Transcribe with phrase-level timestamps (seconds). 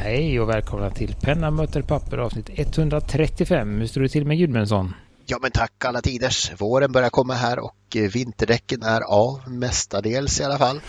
[0.00, 3.80] hej och välkomna till Penna möter papper avsnitt 135.
[3.80, 4.94] Hur står det till med Gudmundsson?
[5.26, 6.52] Ja men tack alla tiders.
[6.60, 10.80] Våren börjar komma här och eh, vinterdäcken är av mestadels i alla fall.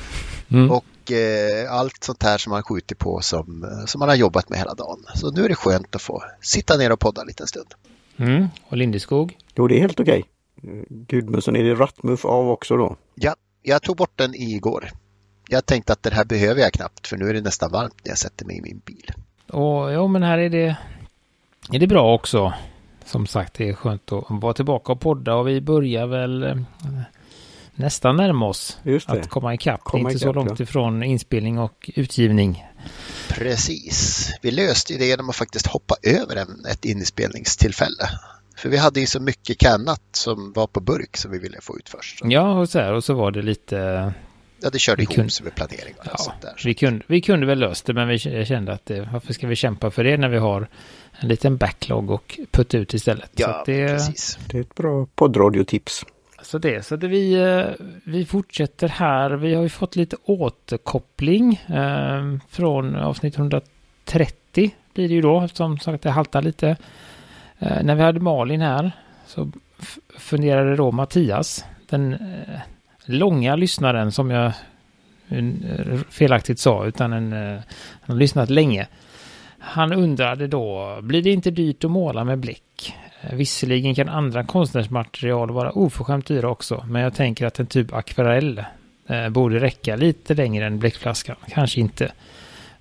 [0.51, 0.71] Mm.
[0.71, 4.49] Och eh, allt sånt här som man skjuter på som, eh, som man har jobbat
[4.49, 5.05] med hela dagen.
[5.15, 7.73] Så nu är det skönt att få sitta ner och podda en liten stund.
[8.17, 8.47] Mm.
[8.67, 9.37] Och Lindeskog?
[9.55, 10.23] Jo det är helt okej.
[10.89, 12.95] Gudmundsson, är det rattmuff av också då?
[13.15, 14.89] Ja, jag tog bort den igår.
[15.51, 18.11] Jag tänkte att det här behöver jag knappt för nu är det nästan varmt när
[18.11, 19.11] jag sätter mig i min bil.
[19.47, 20.75] Och jo, men här är det,
[21.71, 22.53] är det bra också.
[23.05, 26.55] Som sagt, det är skönt att vara tillbaka och podda och vi börjar väl eh,
[27.75, 29.83] nästan närma oss att komma ikapp.
[29.83, 30.63] Komma inte ikapp, så långt ja.
[30.63, 32.65] ifrån inspelning och utgivning.
[33.29, 34.29] Precis.
[34.41, 38.09] Vi löste det genom att faktiskt hoppa över en, ett inspelningstillfälle.
[38.55, 41.77] För vi hade ju så mycket kannat som var på burk som vi ville få
[41.77, 42.21] ut först.
[42.23, 44.13] Ja, och så, här, och så var det lite
[44.61, 46.53] Ja, det körde ihop kunde, sig med planering och ja, sånt där.
[46.65, 49.55] Vi kunde, vi kunde väl löst det, men vi kände att det, varför ska vi
[49.55, 50.67] kämpa för det när vi har
[51.11, 53.31] en liten backlog och putta ut istället.
[53.35, 54.39] Ja, det, precis.
[54.47, 56.05] Det är ett bra poddradiotips.
[56.41, 59.31] Så det, så det vi, eh, vi fortsätter här.
[59.31, 65.79] Vi har ju fått lite återkoppling eh, från avsnitt 130 blir det ju då, som
[65.79, 66.77] sagt det haltar lite.
[67.59, 68.91] Eh, när vi hade Malin här
[69.27, 69.51] så
[70.17, 72.59] funderade då Mattias, den eh,
[73.11, 74.51] långa lyssnaren som jag
[75.29, 77.59] eh, felaktigt sa, utan en, eh,
[78.01, 78.87] han har lyssnat länge.
[79.59, 82.93] Han undrade då, blir det inte dyrt att måla med bläck?
[83.21, 87.93] Eh, visserligen kan andra konstnärsmaterial vara oförskämt dyra också, men jag tänker att en typ
[87.93, 88.63] akvarell
[89.07, 91.35] eh, borde räcka lite längre än bläckflaskan.
[91.49, 92.11] Kanske inte.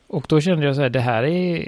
[0.07, 1.65] Och då kände jag så här, det här är,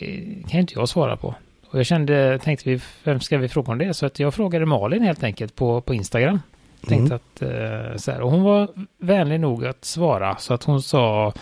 [0.49, 1.35] kan inte jag svara på.
[1.67, 3.95] Och jag kände, tänkte vi, vem ska vi fråga om det?
[3.95, 6.41] Så att jag frågade Malin helt enkelt på, på Instagram.
[6.89, 7.09] Mm.
[7.09, 7.21] Tänkte mm.
[7.25, 11.33] att, eh, så här, och hon var vänlig nog att svara så att hon sa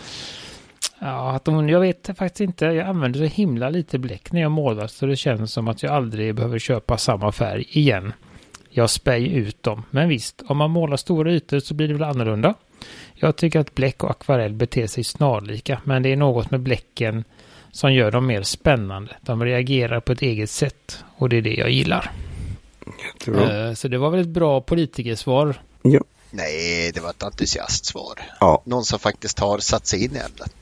[1.03, 2.65] Ja, att hon, jag vet faktiskt inte.
[2.65, 5.91] Jag använder så himla lite bläck när jag målar så det känns som att jag
[5.91, 8.13] aldrig behöver köpa samma färg igen.
[8.69, 9.83] Jag spär ut dem.
[9.89, 12.53] Men visst, om man målar stora ytor så blir det väl annorlunda.
[13.13, 17.23] Jag tycker att bläck och akvarell beter sig snarlika, men det är något med bläcken
[17.71, 19.15] som gör dem mer spännande.
[19.21, 22.11] De reagerar på ett eget sätt och det är det jag gillar.
[23.27, 25.61] Uh, så det var väl ett bra politikersvar.
[25.81, 26.01] Ja.
[26.31, 28.21] Nej, det var ett entusiastsvar.
[28.39, 28.61] Ja.
[28.65, 30.53] Någon som faktiskt har satt sig in i ämnet.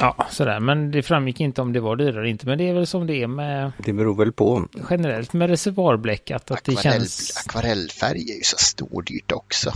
[0.00, 0.60] Ja, sådär.
[0.60, 2.46] Men det framgick inte om det var dyrare eller inte.
[2.46, 3.72] Men det är väl som det är med...
[3.78, 4.68] Det beror väl på.
[4.90, 6.30] Generellt med reservoarbläck.
[6.30, 7.36] Att, att det känns...
[7.46, 9.72] Akvarellfärg är ju så stordyrt också.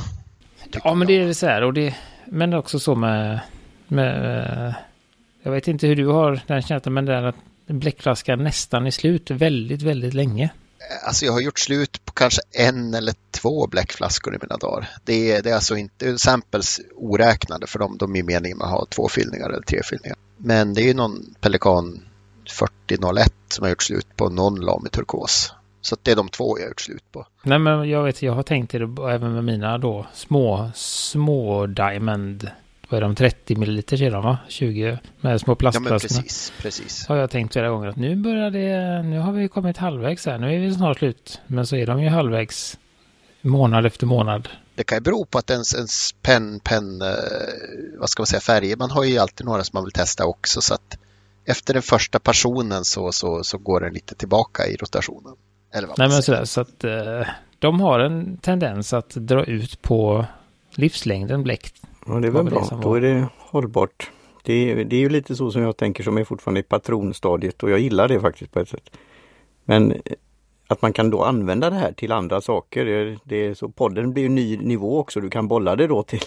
[0.85, 1.63] Ja, men det är så här.
[1.63, 1.95] Och det...
[2.25, 3.41] Men också så med...
[3.89, 4.75] med
[5.43, 7.37] jag vet inte hur du har den känslan, men det är att
[7.67, 10.51] bläckflaskan nästan är slut väldigt, väldigt länge.
[11.07, 14.89] Alltså jag har gjort slut på kanske en eller två bläckflaskor i mina dagar.
[15.05, 18.87] Det är, det är alltså inte samples oräknade för de, de är meningen att ha
[18.87, 20.17] två fyllningar eller tre fyllningar.
[20.37, 22.03] Men det är ju någon Pelikan
[22.51, 25.53] 4001 som har gjort slut på någon Lamy turkos.
[25.81, 27.27] Så det är de två jag har gjort slut på.
[27.43, 28.79] Nej men jag vet, jag har tänkt det
[29.13, 32.51] även med mina då små, små Diamond
[32.89, 34.39] vad är de, 30 milliliter sedan va?
[34.49, 35.89] 20 med små plastflaskorna.
[35.89, 37.07] Ja men precis, precis.
[37.07, 40.39] Har jag tänkt flera gånger att nu börjar det, nu har vi kommit halvvägs här,
[40.39, 41.41] nu är vi snart slut.
[41.47, 42.79] Men så är de ju halvvägs
[43.41, 44.49] månad efter månad.
[44.75, 47.09] Det kan ju bero på att ens, ens penn, penn, eh,
[47.99, 50.61] vad ska man säga, färger, man har ju alltid några som man vill testa också
[50.61, 50.99] så att
[51.45, 55.35] efter den första personen så, så, så går den lite tillbaka i rotationen.
[55.75, 57.27] Eller vad Nej men sådär, så att eh,
[57.59, 60.27] de har en tendens att dra ut på
[60.71, 61.73] livslängden bläck
[62.09, 62.81] Ja, det är väl bra.
[62.83, 64.11] Då är det hållbart.
[64.43, 67.63] Det är, det är ju lite så som jag tänker som är fortfarande i patronstadiet
[67.63, 68.91] och jag gillar det faktiskt på ett sätt.
[69.65, 69.99] Men eh,
[70.67, 73.19] att man kan då använda det här till andra saker.
[73.25, 75.21] Det är så podden blir en ny nivå också.
[75.21, 76.21] Du kan bolla det då till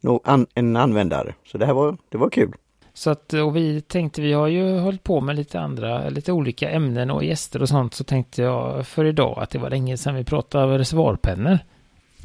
[0.54, 1.34] en användare.
[1.46, 2.52] Så det här var, det var kul.
[2.94, 6.70] Så att, och vi tänkte, vi har ju hållit på med lite andra, lite olika
[6.70, 7.94] ämnen och gäster och sånt.
[7.94, 11.58] Så tänkte jag för idag att det var länge sedan vi pratade reservoarpennor.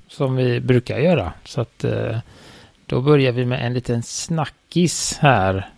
[0.07, 1.33] Som vi brukar göra.
[1.43, 2.17] Så att eh,
[2.85, 5.69] då börjar vi med en liten snackis här.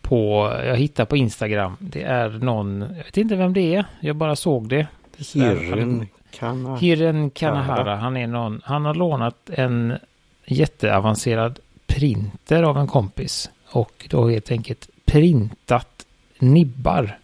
[0.00, 1.76] På, jag hittar på Instagram.
[1.80, 3.84] Det är någon, jag vet inte vem det är.
[4.00, 4.86] Jag bara såg det.
[5.34, 6.78] Hiren Kanahara.
[6.78, 7.96] Hiren Kanahara.
[7.96, 9.98] Han är någon, han har lånat en
[10.46, 13.50] jätteavancerad printer av en kompis.
[13.70, 16.06] Och då helt enkelt printat
[16.38, 17.18] nibbar.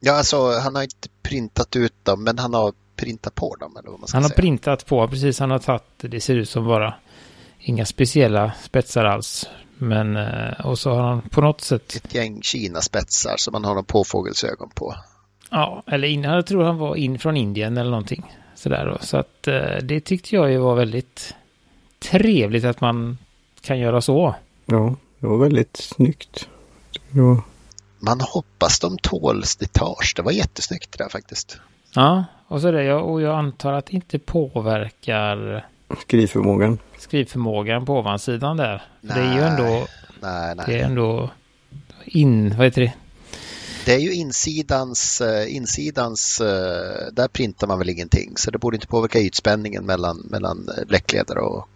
[0.00, 3.76] Ja, alltså han har inte printat ut dem, men han har printat på dem.
[3.76, 4.36] Eller vad man ska han har säga.
[4.36, 5.40] printat på, precis.
[5.40, 6.94] Han har tagit, det ser ut som bara
[7.66, 9.48] inga speciella spetsar alls.
[9.78, 11.96] Men, eh, och så har han på något sätt...
[11.96, 14.94] Ett gäng Kina-spetsar som man har någon påfågelsögon på.
[15.50, 18.34] Ja, eller in, jag tror han var in från Indien eller någonting.
[18.54, 18.98] Sådär då.
[19.00, 21.34] Så att eh, det tyckte jag ju var väldigt
[21.98, 23.18] trevligt att man
[23.60, 24.34] kan göra så.
[24.66, 26.48] Ja, det var väldigt snyggt.
[27.10, 27.40] Var...
[27.98, 30.12] man hoppas de tål slitage.
[30.16, 31.58] Det var jättesnyggt det där faktiskt.
[31.94, 35.66] Ja, och så det, och jag antar att det inte påverkar
[35.98, 36.78] skrivförmågan.
[36.98, 38.82] Skrivförmågan på ovansidan där.
[39.00, 39.86] Nej, det är ju ändå...
[40.20, 40.64] Nej, nej.
[40.66, 41.30] Det är ändå
[42.04, 42.56] in...
[42.56, 42.92] Vad heter det?
[43.84, 48.76] Det är ju insidans, eh, insidans, eh, där printar man väl ingenting så det borde
[48.76, 51.68] inte påverka ytspänningen mellan, mellan bläckledare och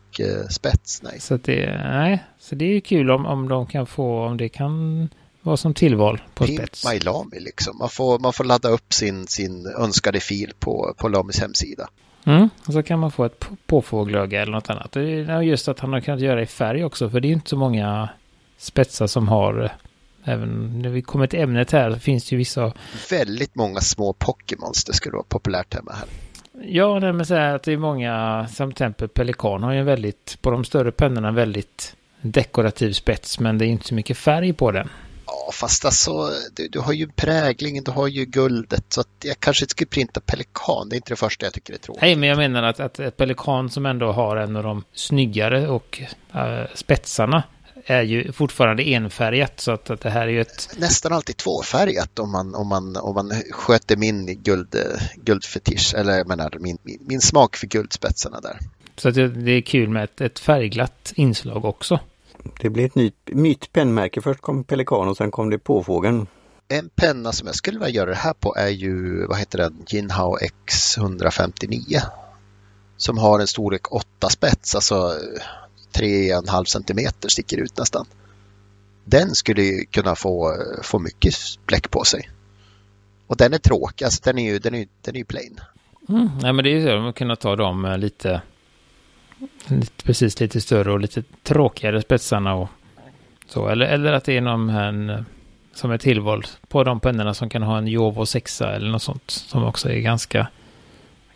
[0.51, 1.03] spets.
[1.03, 1.21] Nej.
[1.21, 4.49] Så det, nej, så det är ju kul om, om de kan få, om det
[4.49, 5.09] kan
[5.43, 6.87] vara som tillval på Pimp spets.
[6.93, 7.79] My Lami liksom.
[7.79, 11.89] Man får, man får ladda upp sin, sin önskade fil på, på Lamis hemsida.
[12.25, 14.93] Mm, och så kan man få ett påfågelöga eller något annat.
[14.93, 17.51] Det är just att han har kunnat göra i färg också, för det är inte
[17.51, 18.09] så många
[18.59, 19.71] spetsar som har
[20.25, 22.73] Även när vi kommer till ämnet här finns det ju vissa...
[23.11, 26.09] Väldigt många små Pokémons, det skulle vara populärt hemma här.
[26.65, 29.87] Ja, det med säga att det är många, som till exempel Pelikan har ju en
[29.87, 34.53] väldigt, på de större pennorna, väldigt dekorativ spets, men det är inte så mycket färg
[34.53, 34.89] på den.
[35.31, 39.41] Ja, fast alltså du, du har ju präglingen, du har ju guldet, så att jag
[39.41, 42.03] kanske inte skulle printa Pelikan, det är inte det första jag tycker är tråkigt.
[42.03, 45.69] Nej, men jag menar att, att ett Pelikan som ändå har en av de snyggare
[45.69, 46.01] och
[46.35, 47.43] äh, spetsarna
[47.87, 50.69] är ju fortfarande enfärgat så att, att det här är ju ett...
[50.77, 54.77] Nästan alltid tvåfärgat om man, om man, om man sköter min guld,
[55.15, 58.59] guldfetisch, eller jag menar min, min, min smak för guldspetsarna där.
[58.97, 62.01] Så att det, det är kul med ett, ett färgglatt inslag också.
[62.61, 64.21] Det blir ett nytt, nytt pennmärke.
[64.21, 66.27] Först kom Pelikan och sen kom det Påfågeln.
[66.69, 69.85] En penna som jag skulle vilja göra det här på är ju, vad heter den,
[69.89, 72.01] Jinhao X159.
[72.97, 74.95] Som har en storlek 8 spets, alltså
[75.93, 78.07] 3,5 centimeter sticker ut nästan.
[79.05, 81.35] Den skulle ju kunna få, få mycket
[81.67, 82.31] bläck på sig.
[83.27, 85.61] Och den är tråkig, alltså den är ju, den är, den är ju plain.
[86.09, 88.43] Mm, nej men det är ju så, man kunna ta dem lite, lite,
[90.05, 92.69] precis lite större och lite tråkigare spetsarna och
[93.49, 93.69] så.
[93.69, 95.25] Eller, eller att det är någon en,
[95.75, 99.31] som är tillval på de pennorna som kan ha en Jovo 6 eller något sånt
[99.31, 100.47] som också är ganska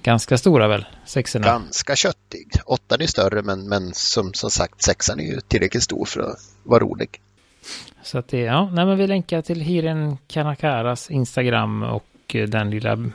[0.05, 1.47] Ganska stora väl, sexorna?
[1.47, 2.49] Ganska köttig.
[2.67, 6.39] Åttan är större men, men som, som sagt sexan är ju tillräckligt stor för att
[6.62, 7.21] vara rolig.
[8.03, 12.05] Så att det, ja, nej men vi länkar till Hiren Kanakaras Instagram och
[12.35, 13.11] eh, den lilla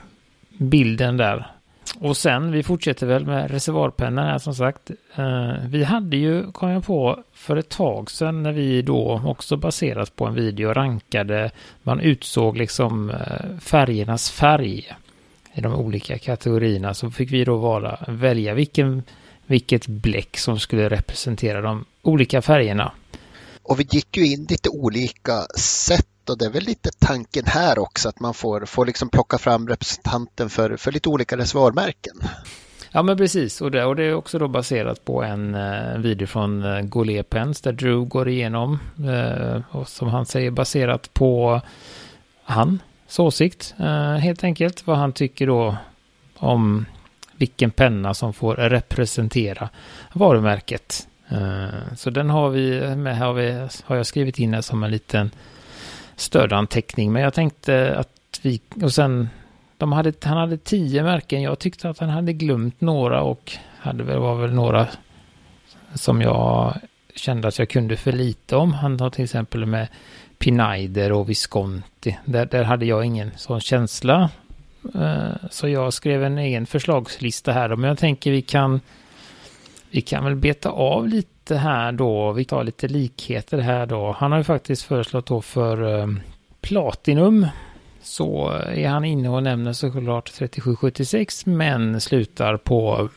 [0.57, 1.51] bilden där.
[1.97, 4.91] Och sen, vi fortsätter väl med reservoarpennan här som sagt.
[5.15, 9.57] Eh, vi hade ju, kom jag på, för ett tag sedan när vi då också
[9.57, 11.51] baserat på en video rankade,
[11.83, 14.95] man utsåg liksom eh, färgernas färg
[15.53, 19.03] i de olika kategorierna så fick vi då vara, välja vilken,
[19.45, 22.91] vilket bläck som skulle representera de olika färgerna.
[23.63, 27.79] Och vi gick ju in lite olika sätt och det är väl lite tanken här
[27.79, 32.13] också att man får, får liksom plocka fram representanten för, för lite olika reservoarmärken.
[32.91, 36.01] Ja men precis och det, och det är också då baserat på en eh, en
[36.01, 41.13] video från eh, Goulet Pens där Drew går igenom eh, och som han säger baserat
[41.13, 41.61] på
[42.43, 44.87] hans åsikt eh, helt enkelt.
[44.87, 45.77] Vad han tycker då
[46.37, 46.85] om
[47.35, 49.69] vilken penna som får representera
[50.13, 51.07] varumärket.
[51.29, 54.91] Eh, så den har vi med, har, vi, har jag skrivit in här som en
[54.91, 55.31] liten
[56.19, 57.11] stödanteckning.
[57.11, 59.29] Men jag tänkte att vi, och sen,
[59.77, 61.41] de hade, han hade tio märken.
[61.41, 64.87] Jag tyckte att han hade glömt några och hade väl, var väl några
[65.93, 66.77] som jag
[67.15, 68.73] kände att jag kunde för lite om.
[68.73, 69.87] Han har till exempel med
[70.37, 72.17] Pinaider och Visconti.
[72.25, 74.29] Där, där hade jag ingen sån känsla.
[74.95, 77.75] Eh, så jag skrev en egen förslagslista här.
[77.75, 78.81] Men jag tänker vi kan
[79.91, 82.31] vi kan väl beta av lite här då.
[82.31, 84.11] Vi tar lite likheter här då.
[84.11, 86.07] Han har ju faktiskt föreslagit då för eh,
[86.61, 87.47] Platinum.
[88.01, 93.09] Så är han inne och nämner såklart 3776 men slutar på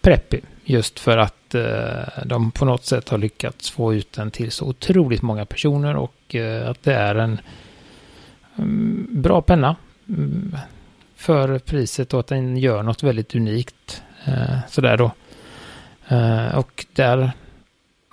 [0.00, 0.40] Preppy.
[0.64, 4.66] Just för att eh, de på något sätt har lyckats få ut den till så
[4.66, 7.40] otroligt många personer och eh, att det är en
[8.56, 9.76] mm, bra penna
[10.08, 10.56] mm,
[11.16, 14.02] för priset och att den gör något väldigt unikt.
[14.24, 15.10] Eh, sådär då.
[16.08, 17.32] Eh, och där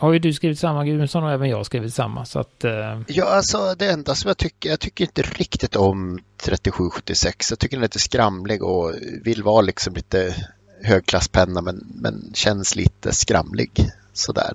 [0.04, 2.26] har ju du skrivit samma Gudmundsson och även jag skrivit samma.
[2.26, 3.02] Så att, uh...
[3.08, 7.50] Ja, alltså det enda som jag tycker, jag tycker inte riktigt om 3776.
[7.50, 10.36] Jag tycker den är lite skramlig och vill vara liksom lite
[10.84, 13.90] högklasspenna men, men känns lite skramlig.
[14.14, 14.54] Sådär.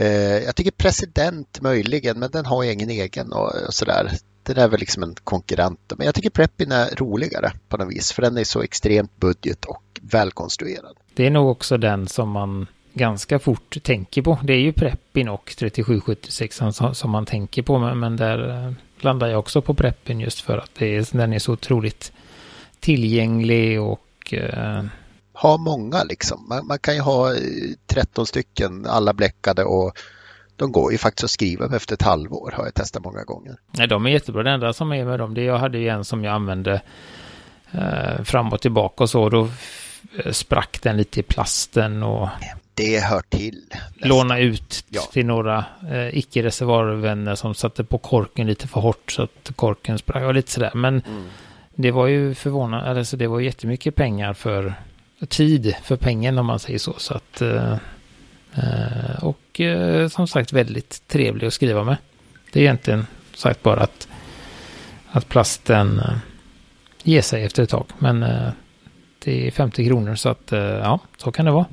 [0.00, 0.06] Uh,
[0.38, 4.12] jag tycker president möjligen, men den har ju ingen egen och, och sådär.
[4.42, 5.92] Den är väl liksom en konkurrent.
[5.96, 9.64] Men jag tycker Preppin är roligare på något vis, för den är så extremt budget
[9.64, 10.96] och välkonstruerad.
[11.14, 14.38] Det är nog också den som man ganska fort tänker på.
[14.42, 16.60] Det är ju Preppin och 3776
[16.92, 20.70] som, man tänker på, men, där eh, landar jag också på Preppin just för att
[20.78, 22.12] det är, den är så otroligt
[22.80, 24.84] tillgänglig och eh,
[25.32, 26.46] ha många liksom.
[26.48, 27.34] Man, man, kan ju ha
[27.86, 29.98] 13 stycken, alla bläckade och
[30.56, 33.56] de går ju faktiskt att skriva efter ett halvår har jag testat många gånger.
[33.70, 34.42] Nej, de är jättebra.
[34.42, 36.82] Det enda som är med dem, det jag hade ju en som jag använde
[37.70, 39.28] eh, fram och tillbaka och så.
[39.28, 39.48] Då
[40.30, 42.28] sprack den lite i plasten och
[42.74, 43.62] det hör till.
[43.70, 44.08] Nästan.
[44.08, 45.02] Låna ut ja.
[45.12, 50.22] till några eh, icke-reservoarvänner som satte på korken lite för hårt så att korken sprack
[50.22, 50.70] och lite sådär.
[50.74, 51.24] Men mm.
[51.74, 54.74] det var ju förvånande, alltså det var jättemycket pengar för
[55.28, 56.94] tid för pengen om man säger så.
[56.98, 57.76] så att, eh,
[58.54, 61.96] eh, och eh, som sagt väldigt trevlig att skriva med.
[62.52, 64.08] Det är egentligen sagt bara att,
[65.10, 66.16] att plasten eh,
[67.02, 67.86] ger sig efter ett tag.
[67.98, 68.24] Men
[69.28, 71.66] eh, det är 50 kronor så att ja, så kan det vara.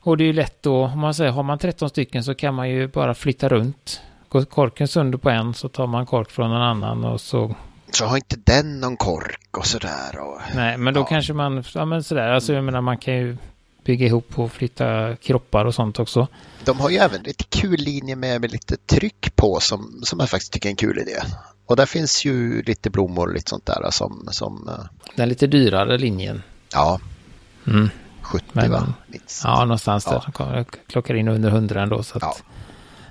[0.00, 2.54] Och det är ju lätt då, om man säger har man 13 stycken så kan
[2.54, 4.00] man ju bara flytta runt.
[4.28, 7.54] Går korken sönder på en så tar man kork från en annan och så...
[7.90, 10.40] Så har inte den någon kork och sådär och...
[10.54, 11.04] Nej, men då ja.
[11.04, 13.36] kanske man, ja men sådär, alltså jag menar man kan ju
[13.84, 16.26] bygga ihop och flytta kroppar och sånt också.
[16.64, 20.30] De har ju även lite kul linje med, med lite tryck på som, som jag
[20.30, 21.20] faktiskt tycker är en kul idé.
[21.68, 24.28] Och där finns ju lite blommor och lite sånt där som...
[24.30, 24.84] som eh,
[25.16, 26.42] Den lite dyrare linjen.
[26.72, 27.00] Ja.
[27.66, 27.88] Mm.
[28.22, 28.94] 70 Men, va?
[29.06, 29.44] Minst.
[29.44, 30.24] Ja, någonstans ja.
[30.38, 30.64] där.
[30.86, 32.02] Klockar in under 100 ändå.
[32.02, 32.36] Så att, ja.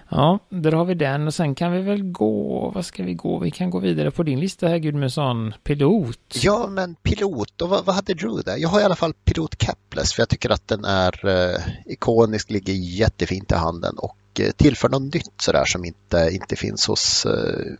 [0.09, 3.39] ja, där har vi den och sen kan vi väl gå, vad ska vi gå?
[3.39, 6.35] Vi kan gå vidare på din lista här Gudmundsson, pilot.
[6.41, 8.57] Ja, men pilot, och vad, vad hade Drew där?
[8.57, 12.49] Jag har i alla fall pilot capless för jag tycker att den är eh, ikonisk,
[12.51, 17.25] ligger jättefint i handen och eh, tillför något nytt sådär som inte, inte finns hos
[17.25, 17.73] eh,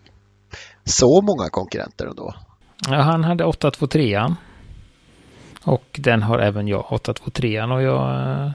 [0.88, 2.34] så många konkurrenter ändå.
[2.90, 4.36] Ja, han hade 823
[5.64, 8.52] och den har även jag, 823 och jag eh,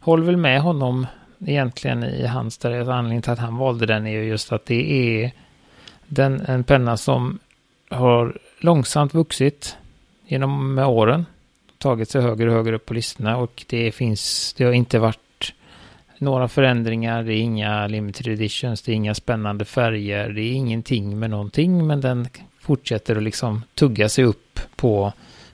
[0.00, 1.06] håller väl med honom
[1.46, 4.92] egentligen i hans, där anledningen till att han valde den är ju just att det
[4.92, 5.32] är
[6.06, 7.38] den, en penna som
[7.90, 9.76] har långsamt vuxit
[10.26, 11.26] genom med åren.
[11.78, 15.31] Tagit sig högre och högre upp på listorna och det finns, det har inte varit
[16.22, 21.18] några förändringar, det är inga limited editions, det är inga spännande färger, det är ingenting
[21.18, 22.28] med någonting, men den
[22.60, 25.12] fortsätter att liksom tugga sig upp på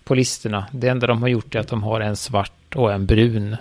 [0.09, 0.67] på listorna.
[0.73, 3.57] Det enda de har gjort är att de har en svart och en brun.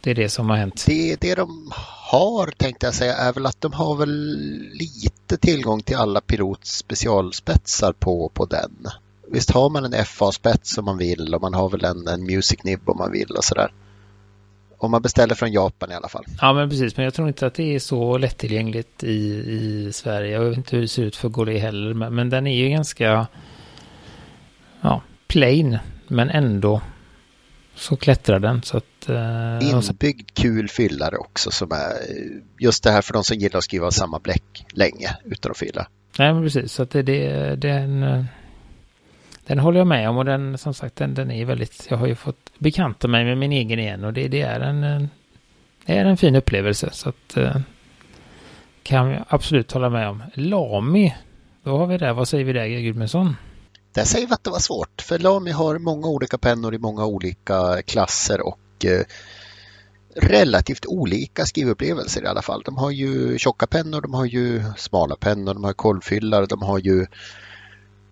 [0.00, 0.84] Det är det som har hänt.
[0.86, 1.72] Det, det de
[2.10, 4.36] har tänkte jag säga är väl att de har väl
[4.72, 8.86] lite tillgång till alla Pilots specialspetsar på, på den.
[9.28, 12.64] Visst har man en FA-spets om man vill och man har väl en, en Music
[12.64, 13.72] Nib om man vill och sådär.
[14.82, 16.24] Om man beställer från Japan i alla fall.
[16.40, 19.16] Ja men precis, men jag tror inte att det är så lättillgängligt i,
[19.48, 20.32] i Sverige.
[20.32, 22.68] Jag vet inte hur det ser ut för Golé heller, men, men den är ju
[22.68, 23.26] ganska
[24.80, 26.80] ja, plain, men ändå
[27.74, 28.62] så klättrar den.
[28.62, 31.92] Så att, eh, Inbyggd kul fyllare också som är
[32.58, 35.86] just det här för de som gillar att skriva samma bläck länge utan att fylla.
[36.18, 36.72] Nej, men precis.
[36.72, 38.24] Så att det, det, den, eh,
[39.46, 42.06] den håller jag med om och den som sagt den, den är väldigt, jag har
[42.06, 45.08] ju fått bekanta mig med min egen igen och det, det är en, en
[45.86, 46.88] det är en fin upplevelse.
[46.92, 47.56] Så att eh,
[48.82, 50.22] kan jag absolut hålla med om.
[50.34, 51.14] Lami,
[51.62, 52.12] då har vi det.
[52.12, 53.36] Vad säger vi där, Gudmundsson?
[53.92, 57.04] Där säger vi att det var svårt, för Lami har många olika pennor i många
[57.04, 59.04] olika klasser och eh,
[60.16, 62.62] relativt olika skrivupplevelser i alla fall.
[62.64, 66.78] De har ju tjocka pennor, de har ju smala pennor, de har kolvfyllare, de har
[66.78, 67.06] ju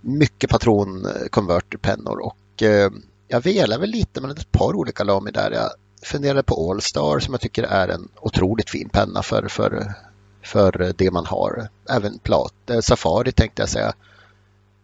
[0.01, 2.91] mycket patron eh, patronkonverterpennor och eh,
[3.29, 5.51] jag velar väl lite mellan ett par olika Lamy där.
[5.51, 5.71] Jag
[6.03, 9.95] funderade på Allstar som jag tycker är en otroligt fin penna för, för,
[10.43, 11.69] för det man har.
[11.91, 13.93] Även Plat, eh, Safari tänkte jag säga.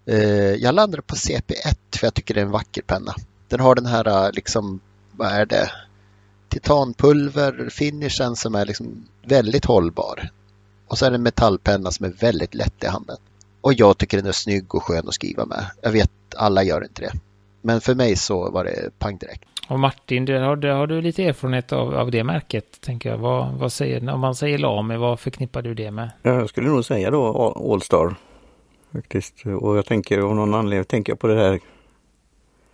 [0.07, 3.15] Eh, jag landade på CP1 för jag tycker det är en vacker penna.
[3.49, 4.81] Den har den här, eh, liksom,
[5.13, 5.71] vad är det,
[6.49, 10.31] titanpulver finishen som är liksom väldigt hållbar.
[10.87, 13.17] Och så är det en metallpenna som är väldigt lätt i handen.
[13.67, 15.67] Och jag tycker den är snygg och skön att skriva med.
[15.83, 17.13] Jag vet, alla gör inte det.
[17.63, 19.45] Men för mig så var det pang direkt.
[19.69, 23.19] Och Martin, det har, det har du lite erfarenhet av, av det märket, tänker jag.
[23.19, 26.11] Vad, vad säger, om man säger Lame, vad förknippar du det med?
[26.23, 28.15] Jag skulle nog säga då Allstar
[28.93, 29.47] faktiskt.
[29.61, 31.61] Och jag tänker av någon anledning tänker jag på det här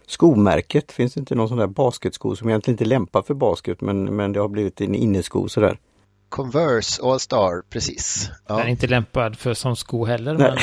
[0.07, 0.93] skomärket.
[0.93, 4.33] Finns det inte någon sån där basketsko som egentligen inte lämpar för basket men, men
[4.33, 5.79] det har blivit en innesko sådär.
[6.33, 8.31] Converse All Star, precis.
[8.47, 8.57] Ja.
[8.57, 10.35] Den är inte lämpad för som sko heller.
[10.35, 10.59] Nej, men...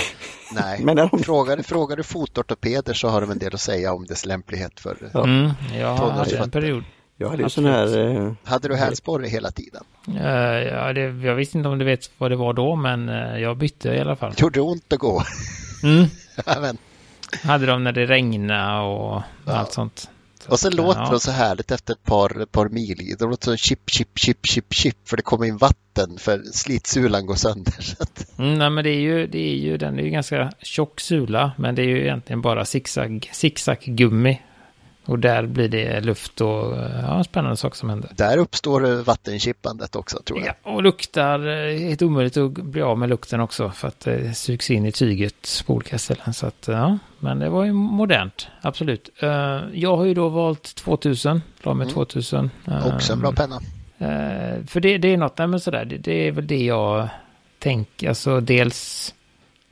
[0.63, 0.79] Nej.
[0.83, 1.23] men de...
[1.23, 4.97] frågar, frågar du fotortopeder så har de en del att säga om dess lämplighet för
[5.13, 5.23] ja.
[5.23, 6.83] mm, Jag hade en period.
[7.17, 7.97] Jag hade ju sån här...
[7.97, 8.33] Eh...
[8.43, 9.83] Hade du hälsporre hela tiden?
[10.07, 10.23] Uh,
[10.67, 13.57] ja, det, jag visste inte om du vet vad det var då, men uh, jag
[13.57, 14.33] bytte i alla fall.
[14.37, 15.23] Gjorde ont att gå?
[15.83, 16.05] Mm.
[17.43, 19.53] Hade de när det regnade och ja.
[19.53, 20.09] allt sånt.
[20.51, 21.11] Och så låter ja.
[21.11, 23.15] de så härligt efter ett par, par mil.
[23.19, 27.25] De låter så chip, chip, chip, chip, chip för det kommer in vatten för slitsulan
[27.25, 27.73] går sönder.
[28.37, 31.51] Mm, nej, men det är ju, det är ju, den är ju ganska tjock sula,
[31.57, 34.39] men det är ju egentligen bara zigzag, zigzag gummi
[35.09, 38.09] Och där blir det luft och ja, spännande saker som händer.
[38.15, 40.55] Där uppstår vattenkippandet också tror jag.
[40.63, 44.33] Ja, och luktar, eh, helt omöjligt att bli av med lukten också för att det
[44.33, 46.33] sugs in i tyget på olika ställen.
[46.33, 49.09] Så att, ja, men det var ju modernt, absolut.
[49.19, 49.29] Eh,
[49.73, 51.93] jag har ju då valt 2000, la med mm.
[51.93, 52.49] 2000.
[52.93, 53.55] Också en bra penna.
[53.97, 57.07] Eh, för det, det är något, nej men sådär, det, det är väl det jag
[57.59, 59.13] tänker, alltså dels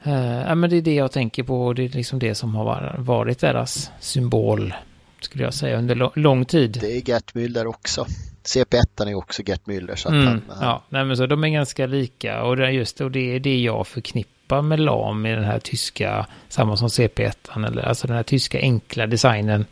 [0.03, 2.95] Ja, men det är det jag tänker på och det är liksom det som har
[2.97, 4.73] varit deras symbol
[5.19, 6.77] skulle jag säga, under lång tid.
[6.81, 8.05] Det är Gert Müller också.
[8.43, 9.95] CP1 är också Gert Müller.
[9.95, 13.11] Så mm, han, ja, nej, men så de är ganska lika och det, just, och
[13.11, 17.83] det är det jag förknippar med LAM i den här tyska, samma som CP1, eller
[17.83, 19.65] alltså den här tyska enkla designen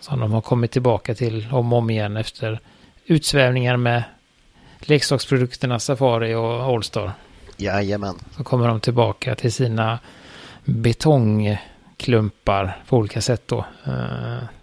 [0.00, 2.60] som de har kommit tillbaka till om och om igen efter
[3.06, 4.02] utsvävningar med
[4.80, 7.12] leksaksprodukterna Safari och Allstar.
[7.56, 8.14] Jajamän.
[8.36, 9.98] Så kommer de tillbaka till sina
[10.64, 11.58] betong
[11.96, 13.64] klumpar på olika sätt då.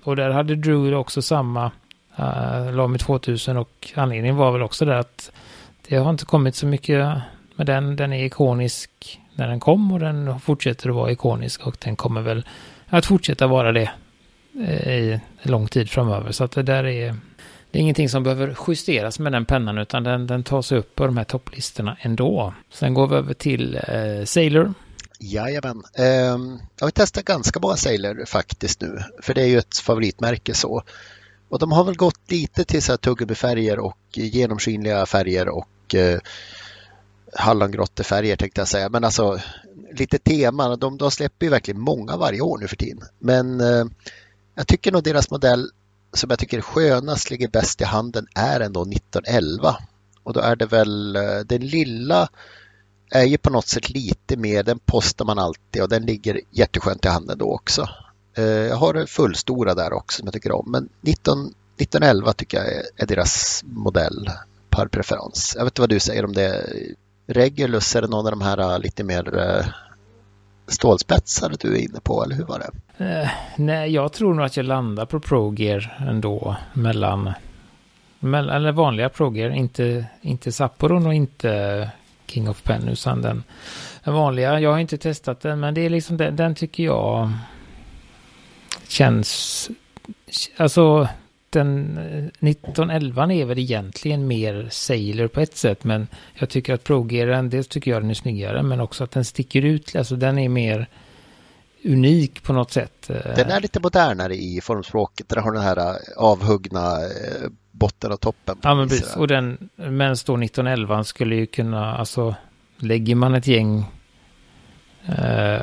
[0.04, 1.72] Och där hade Drew också samma
[2.20, 5.32] uh, Lami 2000 och anledningen var väl också det att
[5.88, 7.18] det har inte kommit så mycket
[7.56, 7.96] med den.
[7.96, 12.22] Den är ikonisk när den kom och den fortsätter att vara ikonisk och den kommer
[12.22, 12.46] väl
[12.88, 13.92] att fortsätta vara det
[14.68, 16.32] eh, i lång tid framöver.
[16.32, 17.16] Så att det där är
[17.72, 20.96] det är ingenting som behöver justeras med den pennan utan den, den tar sig upp
[20.96, 22.54] på de här topplistorna ändå.
[22.70, 24.74] Sen går vi över till eh, Sailor
[25.24, 25.84] Jajamän.
[25.94, 30.54] Ehm, jag har testat ganska många Sailor faktiskt nu, för det är ju ett favoritmärke
[30.54, 30.84] så.
[31.50, 36.20] Och de har väl gått lite till så här tuggummifärger och genomskinliga färger och eh,
[37.34, 38.90] hallongrottefärger tänkte jag säga.
[38.90, 39.40] Men alltså
[39.94, 40.80] lite teman.
[40.80, 43.04] De, de släpper ju verkligen många varje år nu för tiden.
[43.20, 43.86] Men eh,
[44.56, 45.70] jag tycker nog deras modell
[46.14, 49.76] som jag tycker är skönast, ligger bäst i handen är ändå 1911.
[50.24, 52.30] Och då är det väl eh, den lilla
[53.12, 57.06] är ju på något sätt lite mer, den postar man alltid och den ligger jätteskönt
[57.06, 57.90] i handen då också.
[58.38, 62.68] Eh, jag har fullstora där också som jag tycker om men 19, 1911 tycker jag
[62.98, 64.30] är, deras modell
[64.70, 65.54] per preferens.
[65.58, 66.66] Jag vet inte vad du säger om det.
[67.28, 69.66] Regulus, är det någon av de här eh, lite mer eh,
[70.68, 73.06] stålspetsar du är inne på eller hur var det?
[73.06, 77.34] Eh, nej, jag tror nog att jag landar på Progear ändå mellan,
[78.20, 81.90] mellan eller vanliga Progear, inte, inte Sapporon och inte
[82.32, 83.44] King of Pen utan den,
[84.04, 84.60] den vanliga.
[84.60, 87.32] Jag har inte testat den men det är liksom den, den tycker jag
[88.88, 89.70] känns,
[90.58, 91.08] alltså
[91.50, 96.84] den eh, 1911 är väl egentligen mer Sailor på ett sätt men jag tycker att
[96.84, 100.40] Progearen, dels tycker jag den är snyggare men också att den sticker ut, alltså den
[100.40, 100.88] är mer
[101.84, 103.10] unik på något sätt.
[103.10, 103.36] Eh.
[103.36, 105.30] Den är lite modernare i formspråket.
[105.30, 106.98] Den har den här eh, avhuggna
[107.72, 108.58] botten och toppen.
[108.62, 109.16] Ja, men precis.
[109.16, 112.36] Och den, men då 1911 skulle ju kunna, alltså
[112.78, 113.86] lägger man ett gäng,
[115.06, 115.62] eh,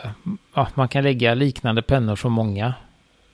[0.55, 2.75] ja, man kan lägga liknande pennor från många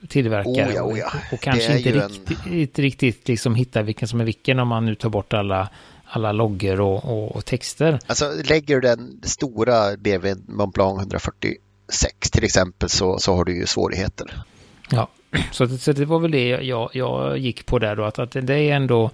[0.07, 0.69] tillverkare.
[0.69, 1.11] Oh ja, oh ja.
[1.27, 2.53] Och, och kanske inte riktigt, en...
[2.53, 5.69] inte riktigt liksom hitta vilken som är vilken om man nu tar bort alla
[6.07, 7.99] alla loggor och, och, och, texter.
[8.05, 13.65] Alltså lägger du den stora BMW Montblanc 146 till exempel så, så har du ju
[13.65, 14.43] svårigheter.
[14.89, 15.09] Ja,
[15.51, 18.53] så, så det var väl det jag, jag gick på där då, att, att det
[18.53, 19.11] är ändå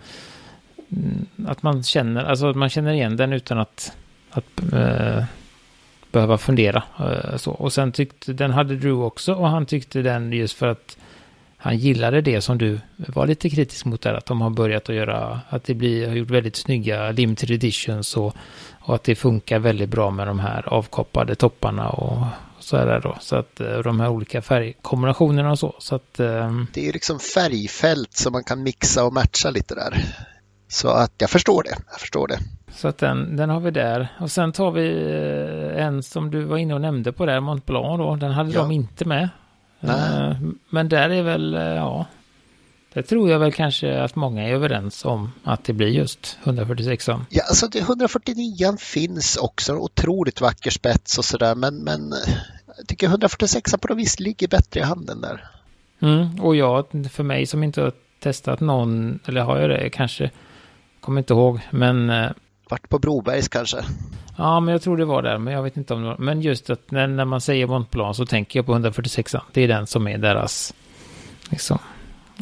[0.92, 3.92] mm, att man känner, alltså att man känner igen den utan att,
[4.32, 5.24] att äh,
[6.12, 6.84] behöva fundera.
[7.00, 7.52] Äh, så.
[7.52, 10.98] Och sen tyckte, den hade Drew också och han tyckte den just för att
[11.58, 14.96] han gillade det som du var lite kritisk mot där, att de har börjat att
[14.96, 18.36] göra, att det blir, har gjort väldigt snygga limited editions och,
[18.80, 22.26] och att det funkar väldigt bra med de här avkoppade topparna och
[22.62, 23.18] så är det då.
[23.20, 25.76] Så att eh, de här olika färgkombinationerna och så.
[25.80, 26.68] så att, um...
[26.74, 30.06] Det är liksom färgfält som man kan mixa och matcha lite där.
[30.68, 31.76] Så att jag förstår det.
[31.92, 32.40] Jag förstår det.
[32.76, 34.08] Så att den, den har vi där.
[34.20, 34.88] Och sen tar vi
[35.76, 38.16] eh, en som du var inne och nämnde på där, Mont Blanc då.
[38.16, 38.62] Den hade ja.
[38.62, 39.30] de inte med.
[39.80, 40.36] Nej.
[40.70, 42.06] Men där är väl, ja,
[42.94, 47.08] det tror jag väl kanske att många är överens om att det blir just 146
[47.08, 52.14] Ja, alltså det 149 finns också, otroligt vacker spets och sådär, men, men
[52.78, 55.46] jag tycker 146 på något vis ligger bättre i handen där.
[56.00, 60.32] Mm, och jag, för mig som inte har testat någon, eller har jag det kanske,
[61.00, 62.10] kommer inte ihåg, men...
[62.10, 62.32] Eh,
[62.70, 63.78] Vart på Brobergs kanske?
[64.38, 66.18] Ja, men jag tror det var där, men jag vet inte om det var.
[66.18, 69.68] Men just att när, när man säger Montblanc så tänker jag på 146 Det är
[69.68, 70.74] den som är deras,
[71.50, 71.80] liksom,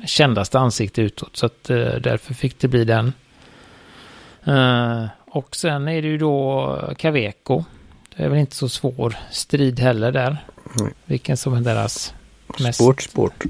[0.06, 1.38] kändaste ansikte utåt.
[1.38, 3.14] Så att uh, därför fick det bli den.
[4.48, 7.64] Uh, och sen är det ju då Caveco.
[8.16, 10.38] Det är väl inte så svår strid heller där.
[10.80, 10.94] Mm.
[11.06, 12.14] Vilken som är deras
[12.60, 12.82] mest...
[12.82, 13.44] Sport, sport.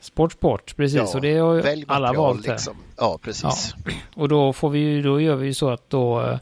[0.00, 0.96] Sport, sport, precis.
[0.96, 2.52] Ja, och det har ju alla valt här.
[2.52, 2.76] Liksom.
[2.96, 3.74] Ja, precis.
[3.84, 3.92] Ja.
[4.14, 6.38] Och då får vi ju, då gör vi ju så att då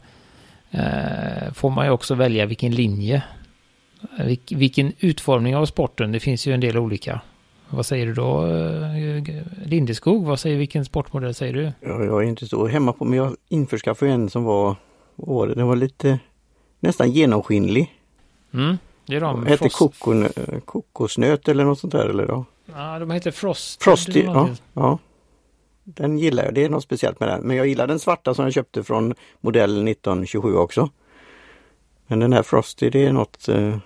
[0.71, 3.23] eh, får man ju också välja vilken linje.
[4.19, 6.11] Vil, vilken utformning av sporten.
[6.11, 7.21] Det finns ju en del olika
[7.71, 8.45] Vad säger du då?
[8.45, 11.63] Eh, Lindeskog, vad säger, vilken sportmodell säger du?
[11.63, 14.75] Ja, jag är inte så hemma på, men jag införskaffade en som var,
[15.15, 16.19] var Den var lite
[16.79, 17.93] nästan genomskinlig.
[18.53, 19.45] Mm, det är de.
[19.45, 20.27] Hette kokon,
[20.65, 22.45] kokosnöt eller något sånt där eller då?
[22.65, 23.83] Ja, de heter Frost.
[23.83, 24.99] Frosty, ja, ja.
[25.83, 27.41] Den gillar jag, det är något speciellt med den.
[27.41, 30.89] Men jag gillar den svarta som jag köpte från modell 1927 också.
[32.07, 33.79] Men den här Frosty det är något, eh, ja.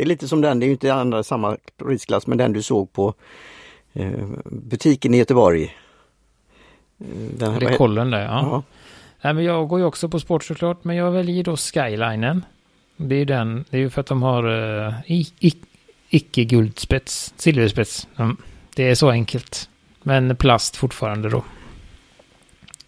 [0.00, 2.62] Det är lite som den, det är ju inte andra samma prisklass, men den du
[2.62, 3.14] såg på
[3.92, 5.64] eh, butiken i Göteborg.
[6.98, 7.06] Eh,
[7.38, 8.28] den här, det är kollen där, ja.
[8.28, 8.62] ja.
[9.20, 12.44] Nej, men jag går ju också på sport såklart, men jag väljer då Skylinen.
[12.96, 14.94] Det är ju den, det är ju för att de har uh,
[16.10, 18.08] icke-guldspets, silverspets.
[18.16, 18.36] Mm.
[18.74, 19.68] Det är så enkelt.
[20.02, 21.44] Men plast fortfarande då.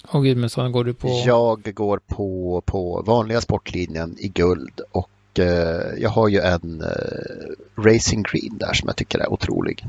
[0.09, 1.23] Och Gudmundsson, går du på?
[1.27, 7.83] Jag går på, på vanliga sportlinjen i guld och Eh, jag har ju en eh,
[7.83, 9.87] Racing Green där som jag tycker är otrolig.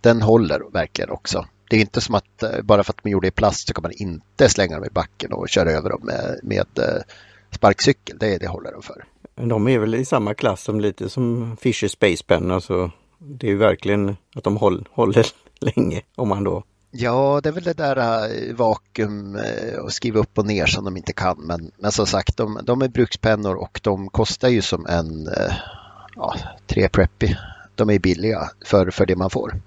[0.00, 1.46] Den håller verkligen också.
[1.70, 3.82] Det är inte som att eh, bara för att man gjorde i plast så kan
[3.82, 6.66] man inte slänga dem i backen och köra över dem med, med
[7.50, 8.18] sparkcykel.
[8.18, 9.04] Det, det håller de för.
[9.34, 12.50] De är väl i samma klass som lite som Fisher Space Pen.
[12.50, 15.26] Alltså, det är ju verkligen att de håller, håller
[15.60, 16.62] länge om man då
[16.96, 20.84] Ja, det är väl det där eh, vakuum eh, och skriva upp och ner som
[20.84, 21.38] de inte kan.
[21.38, 25.54] Men, men som sagt, de, de är brukspennor och de kostar ju som en eh,
[26.16, 26.34] ja,
[26.66, 27.36] tre preppy.
[27.74, 29.60] De är billiga för, för det man får.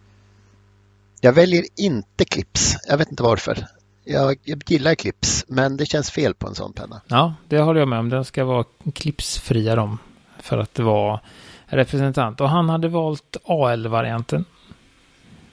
[1.22, 2.76] Jag väljer inte clips.
[2.88, 3.68] Jag vet inte varför.
[4.04, 7.02] Jag, jag gillar clips, men det känns fel på en sån penna.
[7.08, 8.10] Ja, det håller jag med om.
[8.10, 9.98] Den ska vara clipsfria de
[10.40, 11.22] för att det var
[11.66, 12.42] representant.
[12.42, 14.46] Och han hade valt AL-varianten.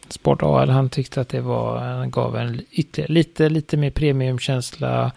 [0.08, 5.12] Sport AL, han tyckte att det var, gav en ytterligare, lite, lite mer premiumkänsla.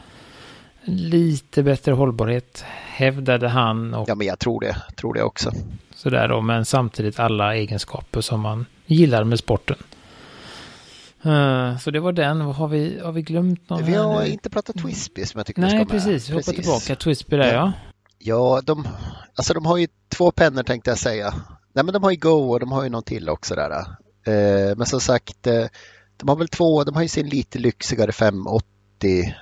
[0.84, 3.94] Lite bättre hållbarhet hävdade han.
[3.94, 4.76] Och ja, men jag tror det.
[4.96, 5.52] Tror det också.
[5.96, 9.78] Sådär då, men samtidigt alla egenskaper som man gillar med sporten.
[11.26, 12.42] Uh, så det var den.
[12.42, 13.86] Har vi, har vi glömt någon?
[13.86, 16.04] Vi har inte pratat Twisby som jag tycker Nej, vi ska med.
[16.04, 16.30] precis.
[16.30, 16.96] Vi hoppar tillbaka.
[16.96, 17.72] Twisby där, ja.
[18.20, 18.88] Ja, de,
[19.36, 21.34] alltså de har ju två pennor tänkte jag säga.
[21.74, 23.86] Nej, men de har ju Go och de har ju någon till också där.
[24.28, 25.66] Eh, men som sagt, eh,
[26.18, 28.66] de har väl två, de har ju sin lite lyxigare 580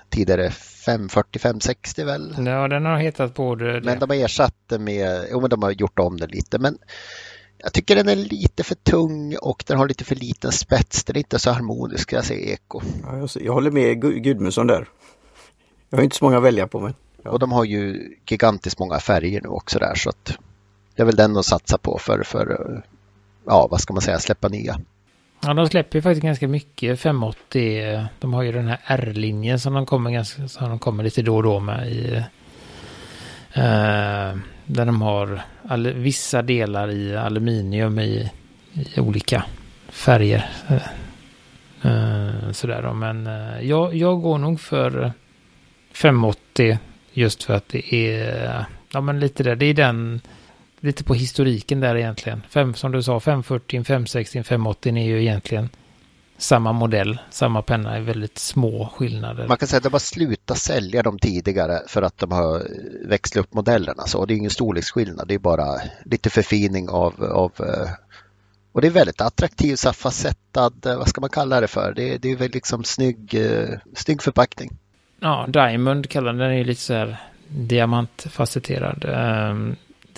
[0.09, 2.35] tidigare 540, 560 väl?
[2.37, 3.85] Ja, den har hetat både det.
[3.85, 6.59] Men de har ersatt det med, jo men de har gjort om den lite.
[6.59, 6.77] Men
[7.57, 11.03] jag tycker den är lite för tung och den har lite för liten spets.
[11.03, 12.81] Den är inte så harmonisk, jag säger eko.
[13.03, 14.87] Ja, jag, jag håller med Gudmundsson där.
[15.89, 16.93] Jag har inte så många att välja på men.
[17.23, 17.31] Ja.
[17.31, 20.37] Och de har ju gigantiskt många färger nu också där så att
[20.95, 22.83] det är väl den att satsa på för, för
[23.45, 24.79] ja, vad ska man säga, släppa nya.
[25.41, 28.08] Ja, de släpper ju faktiskt ganska mycket 580.
[28.19, 31.36] De har ju den här R-linjen som de kommer ganska, som de kommer lite då
[31.36, 32.23] och då med i.
[33.53, 38.31] Eh, där de har all, vissa delar i aluminium i,
[38.73, 39.43] i olika
[39.89, 40.49] färger.
[40.67, 45.12] Eh, eh, sådär då, men eh, jag, jag går nog för
[45.93, 46.77] 580
[47.13, 50.21] just för att det är, ja men lite där, det är den
[50.85, 52.41] lite på historiken där egentligen.
[52.49, 55.69] Fem, som du sa, 540, 560, 580 är ju egentligen
[56.37, 59.47] samma modell, samma penna i väldigt små skillnader.
[59.47, 62.67] Man kan säga att de har slutat sälja dem tidigare för att de har
[63.07, 64.03] växlat upp modellerna.
[64.07, 67.89] Så det är ingen storleksskillnad, det är bara lite förfining av, av eh,
[68.71, 71.93] och det är väldigt attraktiv, så facettad, eh, vad ska man kalla det för?
[71.95, 74.71] Det, det är väl liksom snygg, eh, snygg förpackning.
[75.19, 77.17] Ja, Diamond kallar den, den är lite så här
[77.47, 79.05] diamantfacetterad.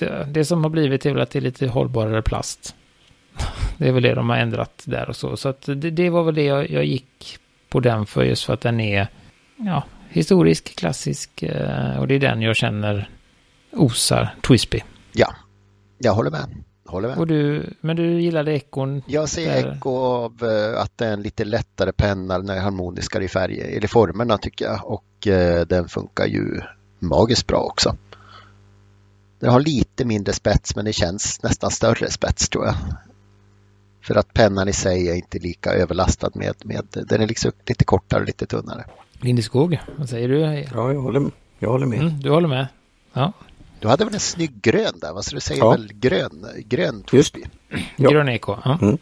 [0.01, 2.75] Ehm, det, som har blivit är väl att det är lite hållbarare plast.
[3.77, 5.37] Det är väl det de har ändrat där och så.
[5.37, 7.37] Så att det, det var väl det jag, jag, gick
[7.69, 9.07] på den för just för att den är
[9.57, 13.09] ja, historisk, klassisk eh, och det är den jag känner
[13.71, 14.83] osar Twisby.
[15.13, 15.35] Ja,
[15.97, 16.63] jag håller med.
[16.85, 17.17] Håller med.
[17.17, 19.01] Och du, men du gillade ekon?
[19.07, 19.75] Jag ser där.
[19.75, 23.77] eko av uh, att det är en lite lättare penna, den är harmoniskare i färger,
[23.77, 26.61] eller formerna tycker jag och uh, den funkar ju
[26.99, 27.95] magiskt bra också.
[29.39, 32.75] Den har lite mindre spets men det känns nästan större spets tror jag.
[34.01, 37.83] För att pennan i sig är inte lika överlastad med, med den är liksom lite
[37.83, 38.85] kortare och lite tunnare.
[39.21, 40.39] Lindeskog, vad säger du?
[40.39, 41.99] Ja, jag håller, jag håller med.
[41.99, 42.67] Mm, du håller med?
[43.13, 43.33] Ja.
[43.79, 45.71] Du hade väl en snygg grön där, vad ska du säga ja.
[45.71, 47.43] väl grön, grön Twisby?
[47.95, 48.09] Ja.
[48.09, 48.79] Grön eko, ja.
[48.81, 48.97] Mm.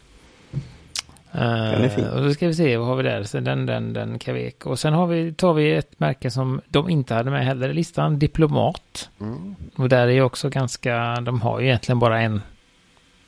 [1.40, 2.04] Den är fin.
[2.04, 3.22] Uh, och då ska vi se, vad har vi där?
[3.22, 4.66] Så den, den, den Kavek.
[4.66, 7.74] Och sen har vi, tar vi ett märke som de inte hade med heller i
[7.74, 9.10] listan, Diplomat.
[9.20, 9.56] Mm.
[9.76, 12.40] Och där är också ganska, de har ju egentligen bara en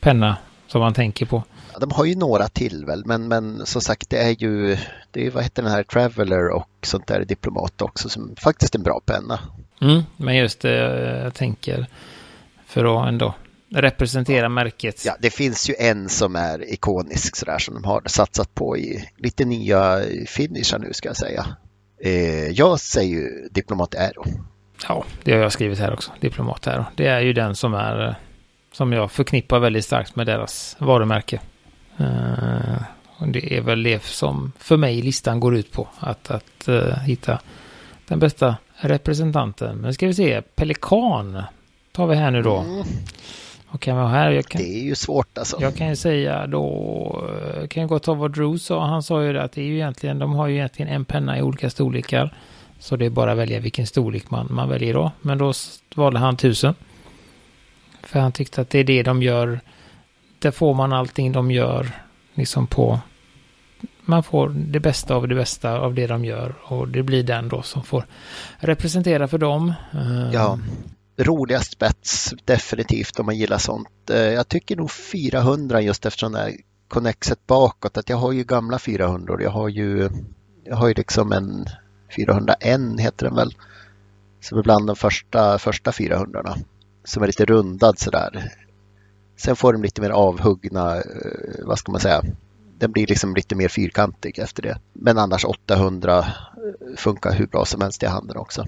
[0.00, 1.42] penna som man tänker på.
[1.80, 4.76] De har ju några till väl, men, men som sagt det är ju,
[5.10, 8.78] det är vad heter den här Traveller och sånt där Diplomat också som faktiskt är
[8.78, 9.40] en bra penna.
[9.80, 10.76] Mm, men just det,
[11.24, 11.86] jag tänker
[12.66, 13.34] för att ändå
[13.70, 15.02] representera märket.
[15.06, 19.08] Ja, det finns ju en som är ikonisk sådär som de har satsat på i
[19.16, 21.46] lite nya finishar nu ska jag säga.
[22.00, 24.24] Eh, jag säger ju Diplomat Aero.
[24.88, 26.12] Ja, det har jag skrivit här också.
[26.20, 26.84] Diplomat Aero.
[26.96, 28.16] Det är ju den som är
[28.72, 31.40] som jag förknippar väldigt starkt med deras varumärke.
[32.00, 32.82] Uh,
[33.26, 35.88] det är väl det som för mig listan går ut på.
[35.98, 37.38] Att, att uh, hitta
[38.06, 39.76] den bästa representanten.
[39.76, 41.42] Men ska vi se, Pelikan
[41.92, 42.56] tar vi här nu då.
[42.58, 42.86] Mm.
[43.70, 44.42] Och kan vi ha här?
[44.42, 45.56] Kan, det är ju svårt alltså.
[45.60, 47.28] Jag kan ju säga då,
[47.70, 48.86] kan jag gå ta vad Drew sa.
[48.86, 51.38] Han sa ju det att det är ju egentligen, de har ju egentligen en penna
[51.38, 52.34] i olika storlekar.
[52.78, 55.12] Så det är bara att välja vilken storlek man, man väljer då.
[55.20, 55.52] Men då
[55.94, 56.74] valde han tusen.
[58.02, 59.60] För han tyckte att det är det de gör.
[60.38, 61.90] Där får man allting de gör
[62.34, 63.00] liksom på
[64.08, 67.48] man får det bästa av det bästa av det de gör och det blir den
[67.48, 68.06] då som får
[68.58, 69.74] representera för dem.
[70.32, 70.58] Ja,
[71.18, 74.10] roligast spets definitivt om man gillar sånt.
[74.10, 76.54] Eh, jag tycker nog 400 just eftersom det är
[76.88, 80.10] connexet bakåt att jag har ju gamla 400 jag har ju
[80.64, 81.66] jag har ju liksom en
[82.16, 83.54] 401 heter den väl
[84.40, 86.56] som är bland de första, första 400
[87.04, 88.52] som är lite rundad sådär.
[89.36, 91.02] Sen får den lite mer avhuggna, eh,
[91.64, 92.22] vad ska man säga,
[92.78, 94.78] den blir liksom lite mer fyrkantig efter det.
[94.92, 96.24] Men annars 800 eh,
[96.96, 98.66] funkar hur bra som helst i handen också.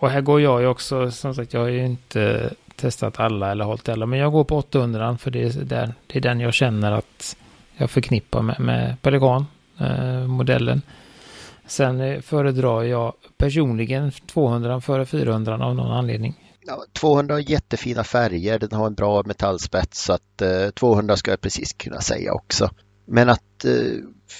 [0.00, 3.64] Och här går jag ju också, som sagt, jag har ju inte testat alla eller
[3.64, 6.54] hållit alla, men jag går på 800 för det är, där, det är den jag
[6.54, 7.36] känner att
[7.76, 9.46] jag förknippar med, med Pelikan,
[9.78, 10.82] eh, modellen.
[11.66, 16.34] Sen eh, föredrar jag personligen 200 före 400 av någon anledning.
[16.66, 21.30] Ja, 200 har jättefina färger, den har en bra metallspets så att eh, 200 ska
[21.30, 22.70] jag precis kunna säga också.
[23.06, 23.72] Men att eh,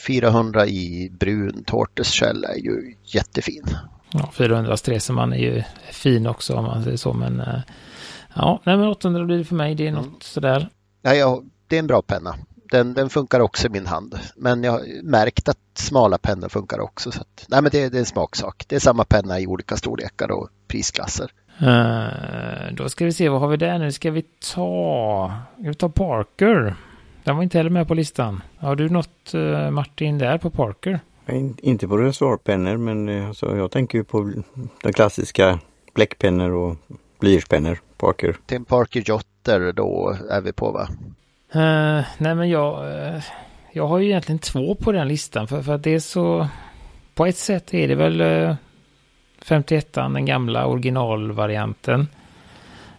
[0.07, 3.65] 400 i brun tortoise är ju jättefin.
[4.13, 7.61] Ja, 400 Streseman är ju fin också om man säger så, men eh,
[8.35, 9.75] ja, nej, men 800 blir det för mig.
[9.75, 10.21] Det är något mm.
[10.21, 10.69] sådär.
[11.03, 12.35] Ja, ja, det är en bra penna.
[12.71, 14.19] Den, den funkar också i min hand.
[14.37, 17.13] Men jag har märkt att smala pennor funkar också.
[17.13, 18.65] Så att, nej, men det, det är en smaksak.
[18.69, 21.31] Det är samma penna i olika storlekar och prisklasser.
[21.63, 23.93] Uh, då ska vi se, vad har vi där nu?
[23.93, 24.23] Ska vi
[24.55, 26.77] ta, ska vi ta Parker?
[27.25, 28.43] Den var inte heller med på listan.
[28.59, 31.01] Har du något uh, Martin där på Parker?
[31.63, 34.33] Inte på reservoarpennor men eh, alltså, jag tänker ju på
[34.83, 35.59] de klassiska
[35.95, 36.77] bläckpennor och
[37.21, 38.37] blyertspennor, Parker.
[38.47, 40.89] Tim Parker Jotter då är vi på va?
[41.55, 43.23] Uh, nej men jag, uh,
[43.73, 46.49] jag har ju egentligen två på den listan för, för att det är så...
[47.15, 48.55] På ett sätt är det väl uh,
[49.43, 52.09] 51 den gamla originalvarianten.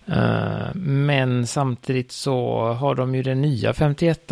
[0.09, 4.31] Uh, men samtidigt så har de ju den nya 51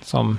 [0.00, 0.38] som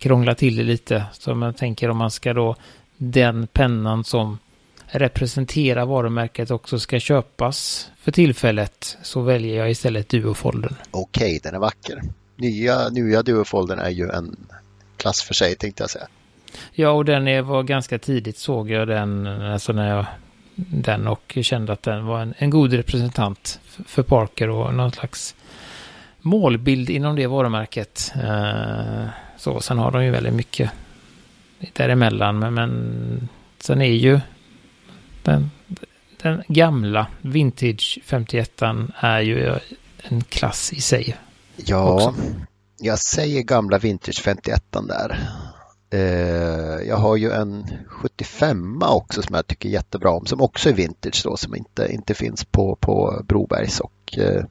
[0.00, 1.04] krånglar till det lite.
[1.12, 2.56] Så man tänker om man ska då
[2.96, 4.38] den pennan som
[4.86, 10.74] representerar varumärket också ska köpas för tillfället så väljer jag istället Duofoldern.
[10.90, 12.02] Okej, okay, den är vacker.
[12.36, 14.36] Nya, nya Duofoldern är ju en
[14.96, 16.06] klass för sig tänkte jag säga.
[16.72, 20.06] Ja, och den är, var ganska tidigt såg jag den, alltså när jag
[20.54, 25.34] den och kände att den var en, en god representant för Parker och någon slags
[26.20, 28.12] målbild inom det varumärket.
[28.16, 29.06] Uh,
[29.40, 30.70] så, sen har de ju väldigt mycket
[31.72, 34.20] däremellan, men, men sen är ju
[35.22, 35.50] den,
[36.22, 38.62] den gamla Vintage 51
[38.94, 39.58] är ju
[40.02, 41.16] en klass i sig.
[41.56, 42.14] Ja, också.
[42.78, 45.18] jag säger gamla Vintage 51 där.
[45.90, 50.74] Eh, jag har ju en 75 också som jag tycker jättebra om, som också är
[50.74, 54.44] vintage då, som inte, inte finns på, på Brobergs och eh,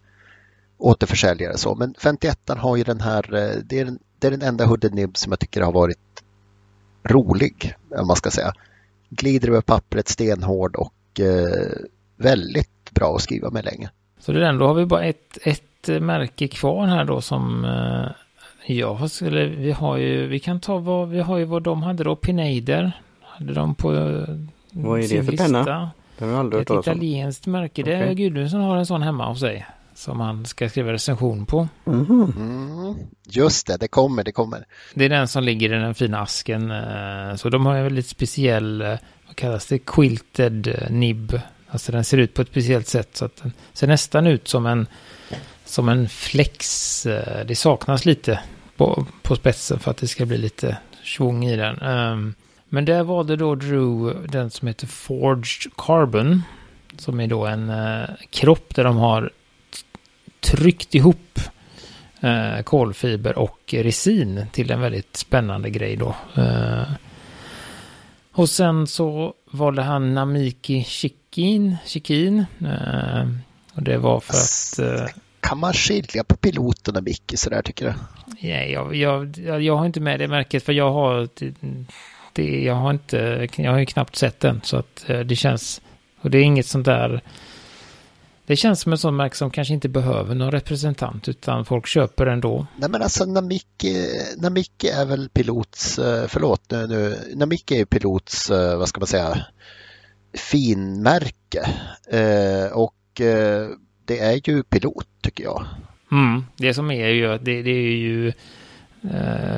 [0.77, 1.75] återförsäljare så.
[1.75, 4.93] Men 51 har ju den här, eh, det är den det är den enda Hooded
[4.93, 6.23] Nib som jag tycker har varit
[7.03, 8.53] rolig, om man ska säga.
[9.09, 11.77] Glider över pappret stenhård och eh,
[12.17, 13.89] väldigt bra att skriva med länge.
[14.19, 17.65] Så det är den, då har vi bara ett, ett märke kvar här då som
[17.65, 18.11] eh,
[18.75, 22.03] jag skulle, vi har ju, vi kan ta vad, vi har ju vad de hade
[22.03, 22.91] då, Pineider.
[23.21, 23.87] Hade de på
[24.71, 25.45] Vad är det för lista.
[25.45, 25.91] penna?
[26.17, 27.83] Den har aldrig ett italienskt märke.
[27.83, 29.65] Det är Gudrun som har en sån hemma hos sig
[29.99, 31.67] som han ska skriva recension på.
[31.87, 32.05] Mm.
[32.37, 32.95] Mm.
[33.27, 34.65] Just det, det kommer, det kommer.
[34.93, 36.71] Det är den som ligger i den fina asken.
[36.71, 38.95] Eh, så de har en väldigt speciell, eh,
[39.27, 41.39] vad kallas det, quilted eh, nib.
[41.69, 44.65] Alltså den ser ut på ett speciellt sätt så att den ser nästan ut som
[44.65, 44.87] en,
[45.65, 47.03] som en flex.
[47.45, 48.39] Det saknas lite
[48.77, 51.81] på, på spetsen för att det ska bli lite svung i den.
[51.81, 52.35] Ehm,
[52.69, 56.43] men där var det då Drew, den som heter Forged Carbon.
[56.97, 57.71] Som är då en
[58.29, 59.31] kropp där de har
[60.39, 61.39] tryckt ihop
[62.19, 66.15] eh, kolfiber och resin till en väldigt spännande grej då.
[66.35, 66.91] Eh,
[68.31, 71.77] och sen så valde han Namiki Chikin.
[71.85, 73.27] Chikin eh,
[73.73, 74.99] och det var för att...
[74.99, 75.07] Eh,
[75.39, 77.93] kan man skilja på piloten och Micke sådär tycker du?
[78.41, 81.29] Nej, jag, jag, jag har inte med det märket för jag har
[82.33, 85.81] det, jag har inte, jag har ju knappt sett den så att eh, det känns,
[86.21, 87.21] och det är inget sånt där,
[88.49, 92.25] det känns som ett sånt märke som kanske inte behöver någon representant utan folk köper
[92.25, 92.67] ändå.
[92.77, 94.07] Nej men alltså Namiki,
[94.37, 98.99] Namiki är väl pilots, eh, förlåt nu, nu Namiki är ju pilots, eh, vad ska
[98.99, 99.45] man säga,
[100.33, 101.69] finmärke.
[102.73, 102.95] och
[104.05, 105.65] det är ju pilot tycker jag.
[106.11, 108.33] Mm, det som är ju, det, det är ju eh,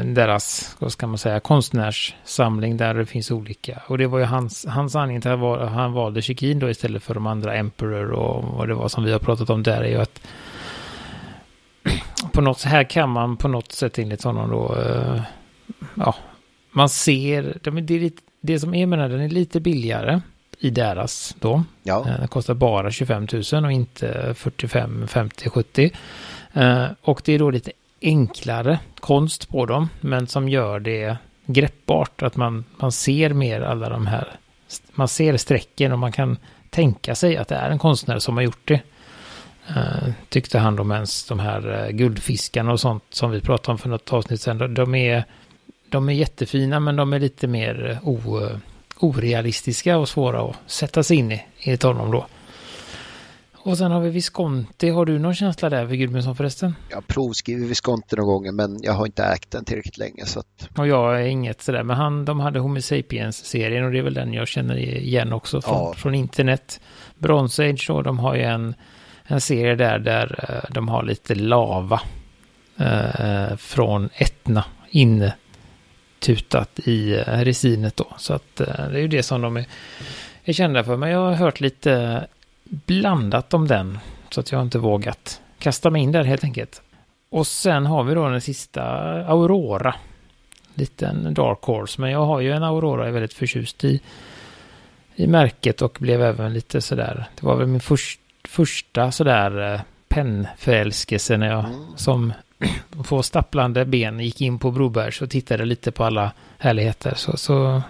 [0.04, 3.82] deras, vad ska man säga, konstnärssamling där det finns olika.
[3.88, 7.14] Och det var ju hans, hans anledning till att han valde Chikin då istället för
[7.14, 10.02] de andra Emperor och vad det var som vi har pratat om där är ju
[10.02, 10.22] att
[12.32, 15.22] på något, här kan man på något sätt enligt honom då, eh,
[15.96, 16.16] ja,
[16.72, 20.22] man ser, det, det, det som är med den, den är lite billigare
[20.60, 21.64] i deras då.
[21.84, 22.00] Ja.
[22.08, 25.92] Eh, den kostar bara 25 000 och inte 45, 50, 70.
[27.02, 32.22] Och det är då lite enklare konst på dem, men som gör det greppbart.
[32.22, 34.28] Att man, man ser mer alla de här,
[34.92, 36.38] man ser strecken och man kan
[36.70, 38.82] tänka sig att det är en konstnär som har gjort det.
[39.70, 43.78] Uh, tyckte han om ens de här uh, guldfiskarna och sånt som vi pratade om
[43.78, 44.74] för något avsnitt sedan.
[44.74, 45.24] De är,
[45.90, 48.50] de är jättefina men de är lite mer eh, o,
[49.00, 52.26] orealistiska och svåra att sätta sig in i, enligt honom då.
[53.64, 54.90] Och sen har vi Visconti.
[54.90, 56.76] Har du någon känsla där för Gudmundsson förresten?
[56.90, 60.26] Jag har provskrivit Visconti några gånger men jag har inte ägt den tillräckligt länge.
[60.26, 60.70] Så att...
[60.78, 61.84] Och jag är inget sådär.
[61.84, 65.62] Men han, de hade Homo Sapiens-serien och det är väl den jag känner igen också
[65.62, 65.94] från, ja.
[65.94, 66.82] från internet.
[67.18, 68.76] Bronze Age och de har ju en,
[69.24, 72.02] en serie där, där uh, de har lite lava
[72.82, 78.08] uh, från Etna intutat i uh, resinet då.
[78.18, 79.66] Så att det är ju det som de är,
[80.44, 80.98] är kända för.
[80.98, 82.28] Men jag har hört lite
[82.72, 84.00] blandat om den.
[84.30, 86.82] Så att jag inte vågat kasta mig in där helt enkelt.
[87.30, 88.84] Och sen har vi då den sista
[89.26, 89.96] Aurora.
[90.74, 92.02] Liten Dark Horse.
[92.02, 94.02] Men jag har ju en Aurora jag är väldigt förtjust i.
[95.16, 97.26] I märket och blev även lite sådär.
[97.40, 101.86] Det var väl min först, första sådär eh, pennförälskelse när jag mm.
[101.96, 102.34] som
[103.10, 107.14] på stapplande ben gick in på Brobergs och tittade lite på alla härligheter.
[107.16, 107.82] Så, så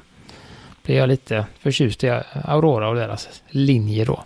[0.84, 4.24] blev jag lite förtjust i Aurora och deras linje då.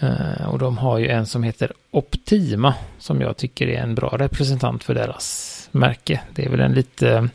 [0.00, 4.16] Eh, och de har ju en som heter Optima som jag tycker är en bra
[4.18, 6.20] representant för deras märke.
[6.34, 7.28] Det är väl en lite uh,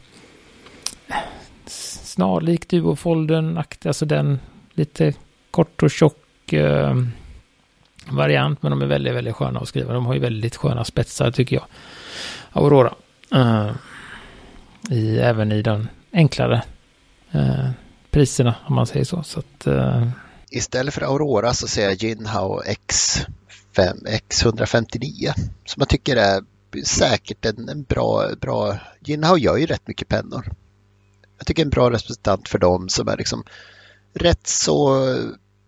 [1.66, 4.40] snarlik Duofolden, alltså den
[4.74, 5.14] lite
[5.52, 6.96] kort och tjock eh,
[8.10, 8.64] variant.
[8.64, 9.94] Men de är väldigt, väldigt sköna att skriva.
[9.94, 11.66] De har ju väldigt sköna spetsar tycker jag.
[12.52, 12.94] Aurora.
[14.90, 16.64] I, även i de enklare
[18.10, 19.24] priserna om man säger så.
[19.24, 19.68] Så att
[20.52, 25.34] istället för Aurora så ser jag Jinhao X5, X159
[25.66, 26.44] som jag tycker är
[26.86, 28.78] säkert en, en bra, bra...
[29.00, 30.52] Jinhao gör ju rätt mycket pennor.
[31.38, 33.44] Jag tycker en bra representant för dem som är liksom
[34.14, 35.06] rätt så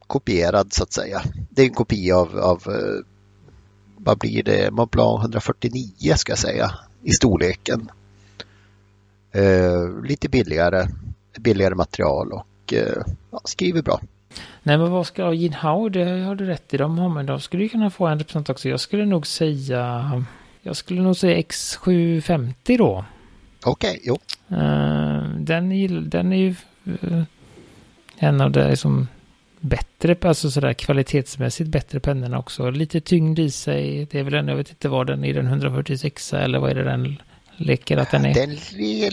[0.08, 1.22] kopierad så att säga.
[1.50, 3.06] Det är en kopia av, av eh,
[3.98, 6.72] vad blir det, Montblanc 149 ska jag säga
[7.04, 7.92] i storleken.
[9.36, 10.88] Uh, lite billigare,
[11.40, 14.02] billigare material och uh, ja, skriver bra.
[14.64, 16.78] Nej, men vad ska Jin Hao, det har du rätt i.
[16.78, 18.70] De har, men de skulle ju kunna få en representant också.
[18.70, 20.24] Jag skulle nog säga,
[20.62, 23.06] jag skulle nog säga X750 då.
[23.66, 24.18] Okej, okay, jo.
[24.58, 26.56] Uh, den, är, den är ju
[26.88, 27.24] uh,
[28.18, 29.08] en av de liksom
[29.60, 32.70] bättre, alltså sådär kvalitetsmässigt bättre pennorna också.
[32.70, 34.08] Lite tyngd i sig.
[34.12, 36.76] Det är väl en, jag vet inte vad den är, den 146 eller vad är
[36.76, 37.18] det den
[37.58, 38.34] leker att den är?
[38.34, 38.56] Den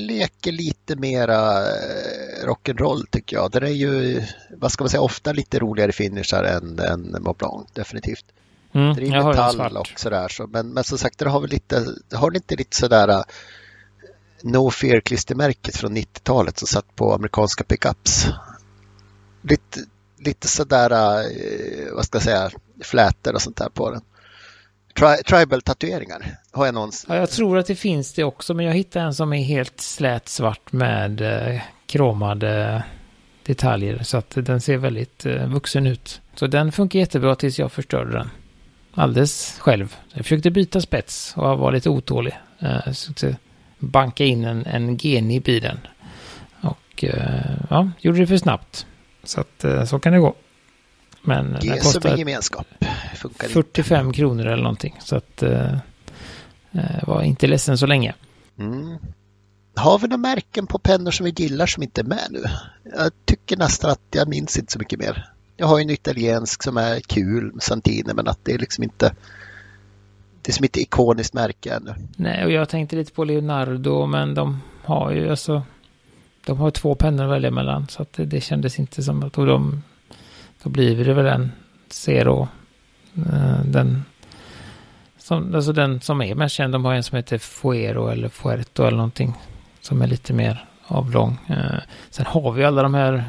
[0.06, 3.50] leker lite mera eh, rock'n'roll tycker jag.
[3.50, 4.22] Den är ju,
[4.56, 8.24] vad ska man säga, ofta lite roligare finishar än, än Mont Blanc, definitivt.
[8.72, 10.28] Mm, det är metall och sådär.
[10.28, 13.22] Så, men, men som sagt, det har väl lite, har inte lite sådär uh,
[14.42, 18.26] No Fear klistermärket från 90-talet som satt på amerikanska pickups.
[19.42, 19.80] Lite,
[20.18, 22.50] lite sådär, uh, vad ska jag säga,
[22.82, 24.02] flätor och sånt där på den.
[24.94, 27.06] Tri Tribal-tatueringar har jag någonsin.
[27.08, 29.80] Ja, jag tror att det finns det också, men jag hittade en som är helt
[29.80, 32.82] slät svart med eh, kromade
[33.42, 34.02] detaljer.
[34.02, 36.20] Så att den ser väldigt eh, vuxen ut.
[36.34, 38.30] Så den funkar jättebra tills jag förstörde den.
[38.94, 39.96] Alldeles själv.
[40.12, 42.38] Jag försökte byta spets och var lite otålig.
[42.58, 43.34] Eh, så eh,
[43.78, 45.78] banka in en, en genib i den.
[46.60, 48.86] Och eh, ja, gjorde det för snabbt.
[49.24, 50.34] Så att eh, så kan det gå.
[51.22, 52.66] Men det den kostar gemenskap.
[53.16, 54.16] Funkar 45 inte.
[54.16, 54.96] kronor eller någonting.
[55.00, 55.74] Så att eh,
[56.72, 58.14] eh, var inte ledsen så länge.
[58.58, 58.98] Mm.
[59.74, 62.42] Har vi några märken på pennor som vi gillar som inte är med nu?
[62.96, 65.30] Jag tycker nästan att jag minns inte så mycket mer.
[65.56, 69.12] Jag har ju en italiensk som är kul, Santini, men att det är liksom inte
[70.42, 71.94] det är som ett ikoniskt märke ännu.
[72.16, 75.62] Nej, och jag tänkte lite på Leonardo, men de har ju alltså...
[76.46, 79.38] De har två pennor att välja mellan, så att det, det kändes inte som att...
[79.38, 79.82] Och de,
[80.62, 81.52] då blir det väl en
[81.88, 82.48] Zero.
[83.16, 84.04] Eh, den
[85.18, 88.82] som, alltså den som är mest känd, de har en som heter Fuero eller Fuerto
[88.82, 89.34] eller någonting.
[89.80, 91.38] Som är lite mer avlång.
[91.48, 91.80] Eh,
[92.10, 93.24] sen har vi alla de här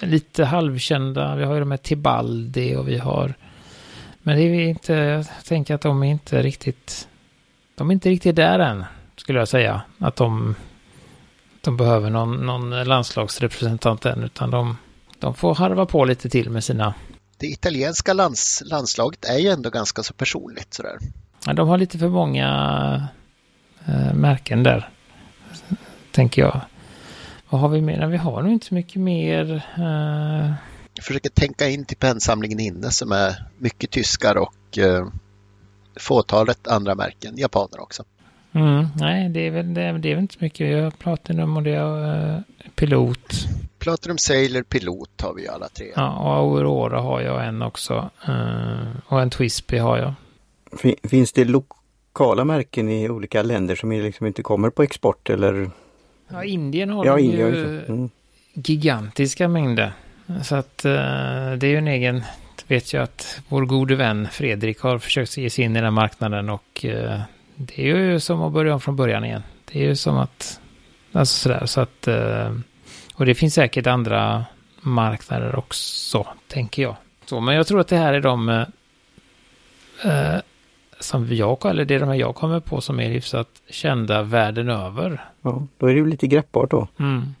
[0.00, 1.36] lite halvkända.
[1.36, 3.34] Vi har ju de här Tibaldi och vi har...
[4.22, 7.08] Men det är inte, jag tänker att de är inte riktigt...
[7.74, 8.84] De är inte riktigt där än,
[9.16, 9.82] skulle jag säga.
[9.98, 10.54] Att de,
[11.60, 14.76] de behöver någon, någon landslagsrepresentant än, utan de,
[15.20, 16.94] de får harva på lite till med sina
[17.40, 20.98] det italienska lands, landslaget är ju ändå ganska så personligt sådär.
[21.46, 23.08] Ja, de har lite för många
[23.86, 24.88] äh, märken där,
[26.12, 26.60] tänker jag.
[27.50, 28.06] Vad har vi mer?
[28.06, 29.62] Vi har nog inte så mycket mer.
[29.76, 30.52] Äh...
[30.94, 35.06] Jag försöker tänka in till pennsamlingen inne som är mycket tyskar och äh,
[36.00, 38.04] fåtalet andra märken, japaner också.
[38.52, 40.66] Mm, nej, det är, väl, det, är, det är väl inte så mycket.
[40.66, 42.40] Vi har Platinum och det är uh,
[42.74, 43.34] Pilot.
[43.78, 45.86] Platinum Sailor Pilot har vi alla tre.
[45.96, 48.10] Ja, och Aurora har jag en också.
[48.28, 50.14] Uh, och en Twispy har jag.
[51.02, 55.70] Finns det lokala märken i olika länder som liksom inte kommer på export eller?
[56.28, 58.10] Ja, Indien har ja, Indien, ju mm.
[58.54, 59.92] gigantiska mängder.
[60.42, 60.92] Så att uh,
[61.58, 62.22] det är ju en egen,
[62.66, 66.50] vet jag att vår gode vän Fredrik har försökt ge sig in i den marknaden
[66.50, 67.20] och uh,
[67.66, 69.42] det är ju som att börja om från början igen.
[69.72, 70.60] Det är ju som att,
[71.12, 72.08] alltså sådär, så att,
[73.14, 74.44] och det finns säkert andra
[74.80, 76.96] marknader också, tänker jag.
[77.26, 78.48] Så, men jag tror att det här är de
[80.04, 80.36] eh,
[81.00, 84.68] som jag, eller det är de här jag kommer på som är hyfsat kända världen
[84.68, 85.24] över.
[85.42, 86.88] Ja, då är det ju lite greppbart då.
[86.98, 87.34] Mm.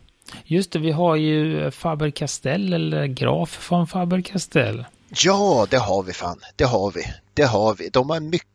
[0.44, 4.84] Just det, vi har ju Faber-Castell eller Graf från Faber-Castell.
[5.24, 6.40] Ja, det har vi fan.
[6.56, 7.02] Det har vi.
[7.34, 7.88] Det har vi.
[7.88, 8.49] De har mycket.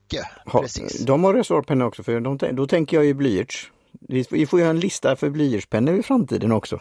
[0.45, 1.05] Ha, Precis.
[1.05, 3.71] De har reservoarpennor också, för de, då tänker jag ju blyerts.
[4.29, 6.79] Vi får göra en lista för blyertspennor i framtiden också.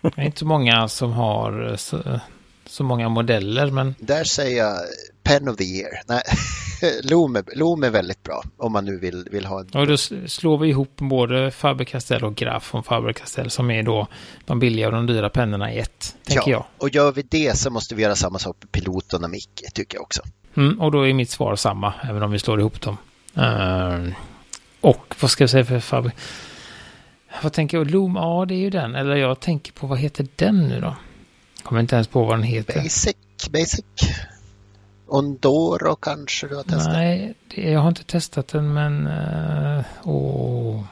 [0.00, 2.20] Det är inte så många som har så,
[2.66, 3.94] så, många modeller, men...
[3.98, 4.76] Där säger jag
[5.22, 5.90] Pen of the year.
[6.06, 6.22] Nej,
[7.02, 9.68] Loom, är, Loom är väldigt bra om man nu vill, vill ha en...
[9.74, 14.08] Och då slår vi ihop både Faber-Castell och Graf från Faber-Castell som är då
[14.44, 16.64] de billiga och de dyra pennorna i ett, tänker ja, jag.
[16.78, 19.96] och gör vi det så måste vi göra samma sak med Pilot och Namiki, tycker
[19.96, 20.22] jag också.
[20.54, 22.96] Mm, och då är mitt svar samma, även om vi slår ihop dem.
[23.38, 24.12] Uh,
[24.80, 26.12] och vad ska jag säga för Faber?
[27.42, 27.90] Vad tänker jag?
[27.90, 28.94] Loom, ja det är ju den.
[28.94, 30.96] Eller jag tänker på, vad heter den nu då?
[31.62, 32.82] Kommer inte ens på vad den heter.
[32.82, 33.16] Basic,
[33.50, 33.84] basic.
[35.06, 36.92] Ondoro kanske du har testat?
[36.92, 39.06] Nej, det, jag har inte testat den men...
[39.06, 40.84] Uh, åh.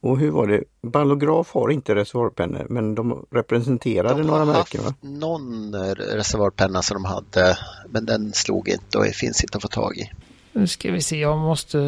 [0.00, 0.64] Och hur var det?
[0.82, 4.94] Ballograf har inte reservoarpennor men de representerade de några märken va?
[5.00, 9.96] någon reservoarpenna som de hade men den slog inte och finns inte att få tag
[9.96, 10.10] i.
[10.52, 11.78] Nu ska vi se, jag måste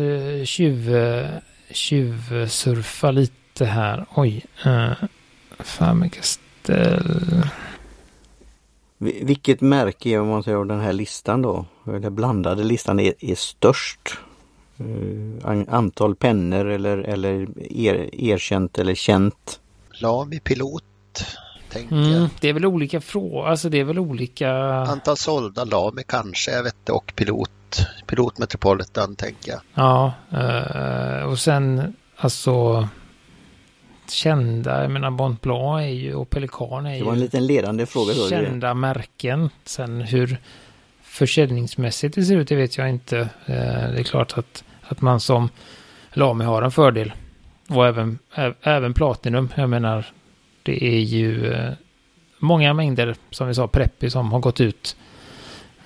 [0.44, 0.96] tjuv,
[1.70, 4.06] tjuvsurfa lite här.
[4.14, 4.44] Oj.
[4.66, 4.92] Uh.
[8.98, 11.66] Vilket märke om man säger av den här listan då?
[11.84, 14.18] Den blandade listan är, är störst?
[14.80, 19.60] Uh, antal pennor eller, eller er, erkänt eller känt?
[19.90, 20.84] Lami Pilot
[21.70, 24.50] tänker mm, Det är väl olika frågor, alltså det är väl olika...
[24.74, 27.50] Antal sålda Lami kanske, jag vet inte, och Pilot
[28.06, 29.60] pilot, Metropolitan tänker jag.
[29.74, 32.88] Ja, eh, och sen alltså
[34.08, 36.98] kända, jag menar Bont Blanc är ju och Pelikan är ju.
[36.98, 38.28] Det var en liten ledande fråga då.
[38.28, 39.50] Kända märken.
[39.64, 40.40] Sen hur
[41.02, 43.18] försäljningsmässigt det ser ut, det vet jag inte.
[43.18, 45.48] Eh, det är klart att, att man som
[46.12, 47.12] Lami har en fördel.
[47.68, 48.18] Och även,
[48.62, 50.06] även Platinum, jag menar,
[50.62, 51.72] det är ju eh,
[52.38, 54.96] många mängder, som vi sa, Preppi som har gått ut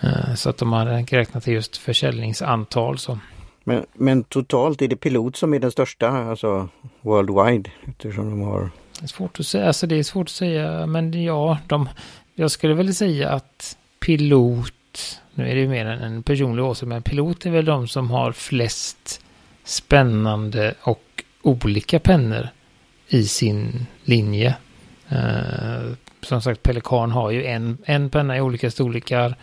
[0.05, 2.99] Eh, så att de har räknat till just försäljningsantal.
[2.99, 3.19] Så.
[3.65, 6.69] Men, men totalt är det Pilot som är den största, alltså
[7.01, 7.71] worldwide?
[7.87, 8.71] Eftersom de har...
[8.99, 11.89] Det är svårt att säga, alltså det är svårt att säga, men ja, de,
[12.35, 17.47] jag skulle väl säga att Pilot, nu är det mer en personlig åsikt, men Pilot
[17.47, 19.21] är väl de som har flest
[19.65, 22.49] spännande och olika pennor
[23.09, 24.57] i sin linje.
[25.09, 29.35] Eh, som sagt, Pelikan har ju en, en penna i olika storlekar.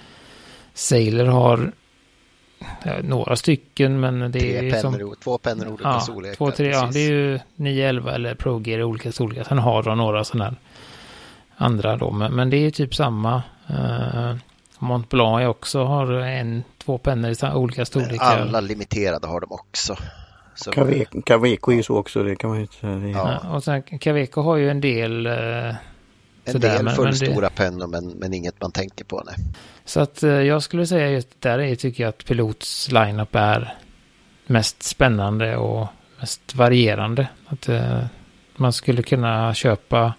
[0.73, 1.71] Sailor har
[2.83, 4.93] ja, några stycken men det tre är som...
[4.93, 6.35] Pennor, två pennor olika ja, storlekar.
[6.35, 9.43] Två, tre, ja, det är ju 911 eller Pro Gear i olika storlekar.
[9.43, 10.55] Sen har de några sådana här
[11.55, 12.11] andra då.
[12.11, 13.43] Men, men det är typ samma.
[13.69, 14.35] Uh,
[14.81, 18.41] Mont Blanc också har en, två pennor i olika storlekar.
[18.41, 19.95] Alla limiterade har de också.
[20.55, 20.71] Så...
[21.25, 23.07] Caveco är ju så också, det kan man ju inte säga.
[23.07, 23.39] Ja.
[23.43, 23.49] ja.
[23.49, 25.75] och sen Caveco har ju en del uh,
[26.43, 29.23] En del fullstora pennor men, men inget man tänker på.
[29.25, 29.35] Nej.
[29.85, 33.73] Så att jag skulle säga just där är, tycker jag att Pilots lineup är
[34.47, 35.87] mest spännande och
[36.19, 37.27] mest varierande.
[37.47, 37.69] Att
[38.55, 40.13] man skulle kunna köpa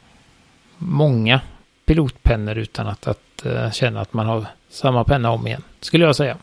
[0.79, 1.41] många
[1.85, 5.63] pilotpennor utan att, att uh, känna att man har samma penna om igen.
[5.81, 6.37] Skulle jag säga.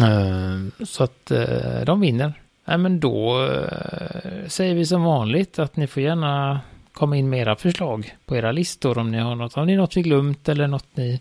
[0.00, 2.32] Uh, så att uh, de vinner.
[2.64, 3.48] Nej, men då
[4.46, 6.60] säger vi som vanligt att ni får gärna
[6.92, 9.56] komma in med era förslag på era listor om ni har något.
[9.56, 11.20] Om ni något vi glömt eller något ni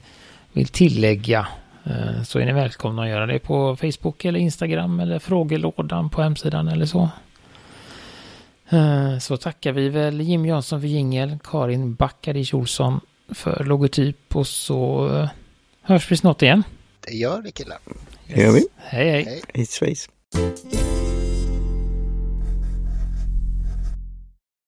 [0.54, 1.48] vill tillägga
[2.26, 6.68] så är ni välkomna att göra det på Facebook eller Instagram eller frågelådan på hemsidan
[6.68, 7.10] eller så.
[8.72, 13.00] Eh, så tackar vi väl Jim Jansson för jingel, Karin Backadic Olsson
[13.30, 15.30] för logotyp och så eh,
[15.82, 16.64] hörs vi snart igen.
[17.08, 17.78] Det gör vi killar.
[18.28, 18.68] Det gör vi.
[18.78, 19.42] Hej hej.
[19.54, 20.10] Hej svejs.